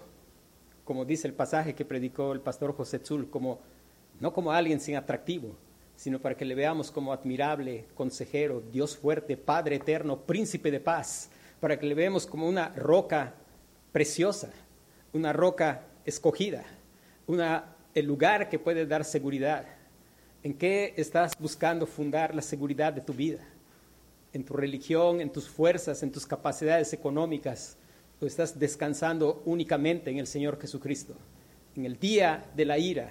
como 0.86 1.04
dice 1.04 1.28
el 1.28 1.34
pasaje 1.34 1.76
que 1.76 1.84
predicó 1.84 2.32
el 2.32 2.40
pastor 2.40 2.74
José 2.74 3.00
Zul, 3.00 3.30
como, 3.30 3.60
no 4.22 4.32
como 4.34 4.54
alguien 4.54 4.80
sin 4.80 4.96
atractivo, 4.96 5.50
sino 5.98 6.20
para 6.20 6.36
que 6.38 6.46
le 6.46 6.56
veamos 6.56 6.90
como 6.90 7.12
admirable 7.12 7.84
consejero, 7.96 8.64
Dios 8.72 8.96
fuerte, 8.96 9.36
Padre 9.36 9.76
eterno, 9.76 10.22
príncipe 10.22 10.72
de 10.72 10.80
paz, 10.80 11.30
para 11.64 11.80
que 11.80 11.86
le 11.86 11.96
veamos 11.96 12.28
como 12.28 12.46
una 12.46 12.68
roca 12.76 13.36
preciosa, 13.94 14.52
una 15.14 15.32
roca 15.32 15.84
escogida, 16.04 16.66
una, 17.26 17.74
el 17.96 18.06
lugar 18.06 18.50
que 18.50 18.60
puede 18.60 18.86
dar 18.86 19.06
seguridad. 19.06 19.66
¿En 20.44 20.56
qué 20.56 20.94
estás 20.98 21.32
buscando 21.40 21.88
fundar 21.88 22.36
la 22.36 22.42
seguridad 22.42 22.92
de 22.92 23.00
tu 23.00 23.14
vida? 23.14 23.40
¿En 24.34 24.44
tu 24.44 24.56
religión, 24.56 25.22
en 25.22 25.32
tus 25.32 25.48
fuerzas, 25.48 26.04
en 26.04 26.12
tus 26.12 26.26
capacidades 26.26 26.92
económicas? 26.92 27.78
¿O 28.20 28.26
estás 28.26 28.60
descansando 28.60 29.42
únicamente 29.46 30.12
en 30.12 30.18
el 30.18 30.28
Señor 30.28 30.60
Jesucristo? 30.60 31.16
En 31.78 31.86
el 31.86 31.98
día 31.98 32.44
de 32.58 32.66
la 32.66 32.78
ira, 32.78 33.10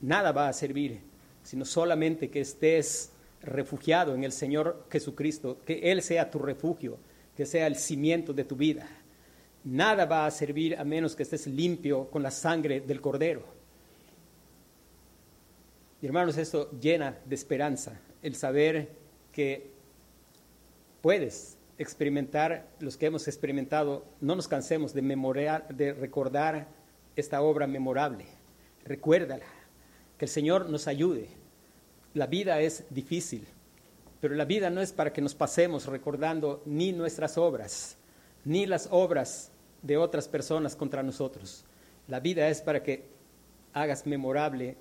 nada 0.00 0.32
va 0.32 0.48
a 0.48 0.52
servir 0.52 1.00
sino 1.44 1.64
solamente 1.64 2.28
que 2.28 2.40
estés 2.40 3.12
refugiado 3.40 4.16
en 4.16 4.24
el 4.24 4.32
Señor 4.32 4.84
Jesucristo, 4.90 5.58
que 5.64 5.92
Él 5.92 6.02
sea 6.02 6.28
tu 6.28 6.40
refugio, 6.40 6.98
que 7.36 7.46
sea 7.46 7.66
el 7.66 7.76
cimiento 7.76 8.32
de 8.32 8.44
tu 8.44 8.56
vida. 8.56 8.88
Nada 9.64 10.04
va 10.04 10.26
a 10.26 10.30
servir 10.30 10.76
a 10.76 10.84
menos 10.84 11.16
que 11.16 11.22
estés 11.22 11.46
limpio 11.46 12.10
con 12.10 12.22
la 12.22 12.30
sangre 12.30 12.80
del 12.80 13.00
Cordero. 13.00 13.44
Y 16.02 16.06
hermanos, 16.06 16.36
esto 16.36 16.70
llena 16.78 17.18
de 17.24 17.34
esperanza, 17.34 17.98
el 18.22 18.34
saber 18.34 18.90
que 19.32 19.70
puedes 21.00 21.56
experimentar 21.78 22.68
los 22.78 22.96
que 22.96 23.06
hemos 23.06 23.26
experimentado, 23.26 24.04
no 24.20 24.36
nos 24.36 24.48
cansemos 24.48 24.92
de 24.92 25.02
memorar, 25.02 25.66
de 25.74 25.92
recordar 25.92 26.68
esta 27.16 27.42
obra 27.42 27.66
memorable. 27.66 28.26
Recuérdala 28.84 29.46
que 30.18 30.26
el 30.26 30.30
Señor 30.30 30.68
nos 30.68 30.86
ayude. 30.86 31.28
La 32.12 32.26
vida 32.26 32.60
es 32.60 32.84
difícil, 32.90 33.46
pero 34.24 34.36
la 34.36 34.46
vida 34.46 34.70
no 34.70 34.80
es 34.80 34.90
para 34.90 35.12
que 35.12 35.20
nos 35.20 35.34
pasemos 35.34 35.84
recordando 35.84 36.62
ni 36.64 36.94
nuestras 36.94 37.36
obras, 37.36 37.98
ni 38.46 38.64
las 38.64 38.88
obras 38.90 39.52
de 39.82 39.98
otras 39.98 40.28
personas 40.28 40.74
contra 40.74 41.02
nosotros. 41.02 41.66
La 42.08 42.20
vida 42.20 42.48
es 42.48 42.62
para 42.62 42.82
que 42.82 43.04
hagas 43.74 44.06
memorable, 44.06 44.78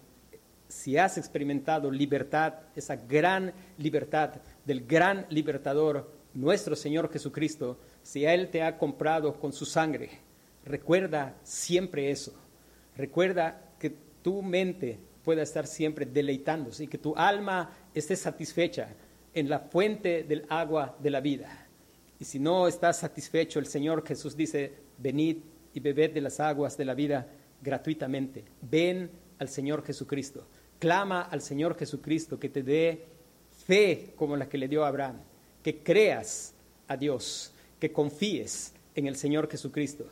si 0.69 0.97
has 0.97 1.17
experimentado 1.17 1.91
libertad, 1.91 2.53
esa 2.73 2.95
gran 2.95 3.51
libertad 3.77 4.35
del 4.63 4.85
gran 4.85 5.25
libertador, 5.27 6.09
nuestro 6.33 6.77
Señor 6.77 7.11
Jesucristo, 7.11 7.77
si 8.01 8.23
Él 8.23 8.47
te 8.47 8.63
ha 8.63 8.77
comprado 8.77 9.41
con 9.41 9.51
su 9.51 9.65
sangre, 9.65 10.21
recuerda 10.63 11.35
siempre 11.43 12.11
eso. 12.11 12.31
Recuerda 12.95 13.73
que 13.77 13.93
tu 14.21 14.41
mente 14.41 15.01
pueda 15.21 15.41
estar 15.41 15.67
siempre 15.67 16.05
deleitándose 16.05 16.85
y 16.85 16.87
que 16.87 16.97
tu 16.97 17.13
alma 17.17 17.71
esté 17.93 18.15
satisfecha 18.15 18.87
en 19.33 19.49
la 19.49 19.59
fuente 19.59 20.23
del 20.23 20.45
agua 20.49 20.97
de 20.99 21.09
la 21.09 21.21
vida. 21.21 21.67
Y 22.19 22.25
si 22.25 22.39
no 22.39 22.67
estás 22.67 22.99
satisfecho, 22.99 23.59
el 23.59 23.65
Señor 23.65 24.05
Jesús 24.07 24.37
dice, 24.37 24.73
venid 24.97 25.37
y 25.73 25.79
bebed 25.79 26.13
de 26.13 26.21
las 26.21 26.39
aguas 26.39 26.77
de 26.77 26.85
la 26.85 26.93
vida 26.93 27.27
gratuitamente. 27.61 28.45
Ven 28.61 29.09
al 29.39 29.49
Señor 29.49 29.83
Jesucristo. 29.83 30.45
Clama 30.79 31.23
al 31.23 31.41
Señor 31.41 31.77
Jesucristo 31.77 32.39
que 32.39 32.49
te 32.49 32.63
dé 32.63 33.05
fe 33.65 34.13
como 34.15 34.35
la 34.35 34.47
que 34.47 34.57
le 34.57 34.67
dio 34.67 34.85
Abraham, 34.85 35.17
que 35.61 35.83
creas 35.83 36.53
a 36.87 36.97
Dios, 36.97 37.53
que 37.79 37.91
confíes 37.91 38.73
en 38.95 39.07
el 39.07 39.15
Señor 39.15 39.49
Jesucristo, 39.49 40.05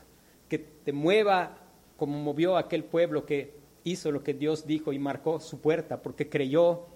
que 0.48 0.60
te 0.60 0.92
mueva 0.94 1.58
como 1.98 2.18
movió 2.20 2.58
aquel 2.58 2.84
pueblo 2.84 3.26
que 3.26 3.54
hizo 3.84 4.12
lo 4.12 4.24
que 4.24 4.34
Dios 4.34 4.66
dijo 4.66 4.94
y 4.94 5.00
marcó 5.00 5.40
su 5.40 5.60
puerta 5.60 6.02
porque 6.02 6.30
creyó, 6.30 6.88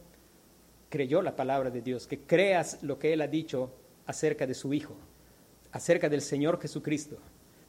creyó 0.95 1.21
la 1.21 1.35
palabra 1.35 1.69
de 1.69 1.81
Dios, 1.81 2.07
que 2.07 2.21
creas 2.21 2.81
lo 2.81 2.97
que 2.97 3.11
Él 3.11 3.19
ha 3.19 3.27
dicho 3.27 3.69
acerca 4.05 4.47
de 4.47 4.53
su 4.53 4.73
Hijo. 4.73 4.95
acerca 5.73 6.07
del 6.07 6.21
Señor 6.21 6.57
Jesucristo, 6.61 7.17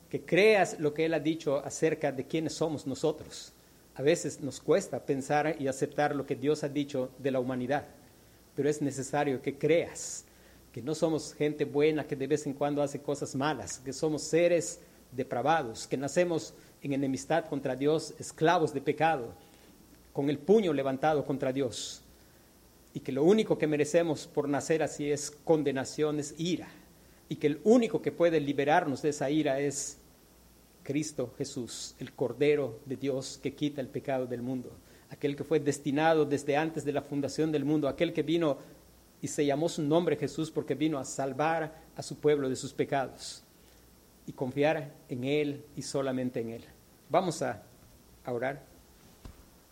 que 0.09 0.25
creas 0.25 0.79
lo 0.79 0.95
que 0.95 1.07
Él 1.07 1.15
ha 1.15 1.19
dicho 1.19 1.59
acerca 1.59 2.13
de 2.13 2.25
quiénes 2.25 2.53
somos 2.53 2.87
nosotros. 2.87 3.53
A 3.97 4.03
veces 4.03 4.41
nos 4.41 4.61
cuesta 4.61 5.05
pensar 5.05 5.57
y 5.59 5.67
aceptar 5.67 6.15
lo 6.15 6.25
que 6.25 6.37
Dios 6.37 6.63
ha 6.63 6.69
dicho 6.69 7.11
de 7.19 7.33
la 7.33 7.41
humanidad, 7.41 7.85
pero 8.55 8.69
es 8.69 8.81
necesario 8.81 9.43
que 9.43 9.59
creas 9.59 10.25
que 10.71 10.83
no 10.83 10.95
somos 10.95 11.35
gente 11.35 11.65
buena 11.65 12.07
que 12.07 12.15
de 12.15 12.29
vez 12.29 12.47
en 12.47 12.53
cuando 12.53 12.81
hace 12.81 13.01
cosas 13.01 13.35
malas, 13.35 13.81
que 13.81 13.93
somos 13.93 14.23
seres 14.23 14.79
depravados, 15.11 15.89
que 15.89 15.97
nacemos 15.97 16.55
en 16.83 16.93
enemistad 16.93 17.47
contra 17.47 17.75
Dios, 17.75 18.15
esclavos 18.21 18.73
de 18.73 18.83
pecado, 18.83 19.35
con 20.13 20.31
el 20.31 20.39
puño 20.39 20.73
levantado 20.73 21.25
contra 21.25 21.53
Dios, 21.53 22.05
y 22.97 23.01
que 23.01 23.13
lo 23.13 23.25
único 23.25 23.59
que 23.59 23.67
merecemos 23.67 24.27
por 24.27 24.49
nacer 24.49 24.83
así 24.83 25.11
es 25.11 25.31
condenación, 25.31 26.19
es 26.19 26.35
ira, 26.39 26.67
y 27.29 27.37
que 27.37 27.47
el 27.47 27.61
único 27.63 28.01
que 28.01 28.11
puede 28.11 28.41
liberarnos 28.41 29.03
de 29.03 29.11
esa 29.11 29.29
ira 29.29 29.61
es 29.61 29.99
Cristo 30.83 31.31
Jesús, 31.37 31.95
el 31.99 32.15
Cordero 32.15 32.81
de 32.87 32.97
Dios 32.97 33.39
que 33.43 33.53
quita 33.53 33.83
el 33.83 33.89
pecado 33.89 34.25
del 34.25 34.41
mundo, 34.41 34.73
aquel 35.11 35.37
que 35.37 35.45
fue 35.45 35.61
destinado 35.61 36.25
desde 36.25 36.57
antes 36.57 36.87
de 36.87 36.93
la 36.95 37.03
fundación 37.03 37.53
del 37.53 37.67
mundo, 37.67 37.87
aquel 37.87 38.15
que 38.15 38.23
vino 38.23 38.57
y 39.21 39.29
se 39.29 39.45
llamó 39.45 39.69
su 39.69 39.83
nombre 39.83 40.17
Jesús 40.17 40.51
porque 40.51 40.75
vino 40.75 40.99
a 40.99 41.05
salvar 41.05 41.79
a 41.97 42.03
su 42.03 42.17
pueblo 42.17 42.49
de 42.49 42.57
sus 42.57 42.73
pecados 42.73 43.43
y 44.27 44.33
confiar 44.33 44.95
en 45.11 45.25
Él 45.25 45.67
y 45.77 45.83
solamente 45.83 46.41
en 46.41 46.49
Él. 46.49 46.65
Vamos 47.11 47.43
a 47.43 47.63
orar. 48.25 48.76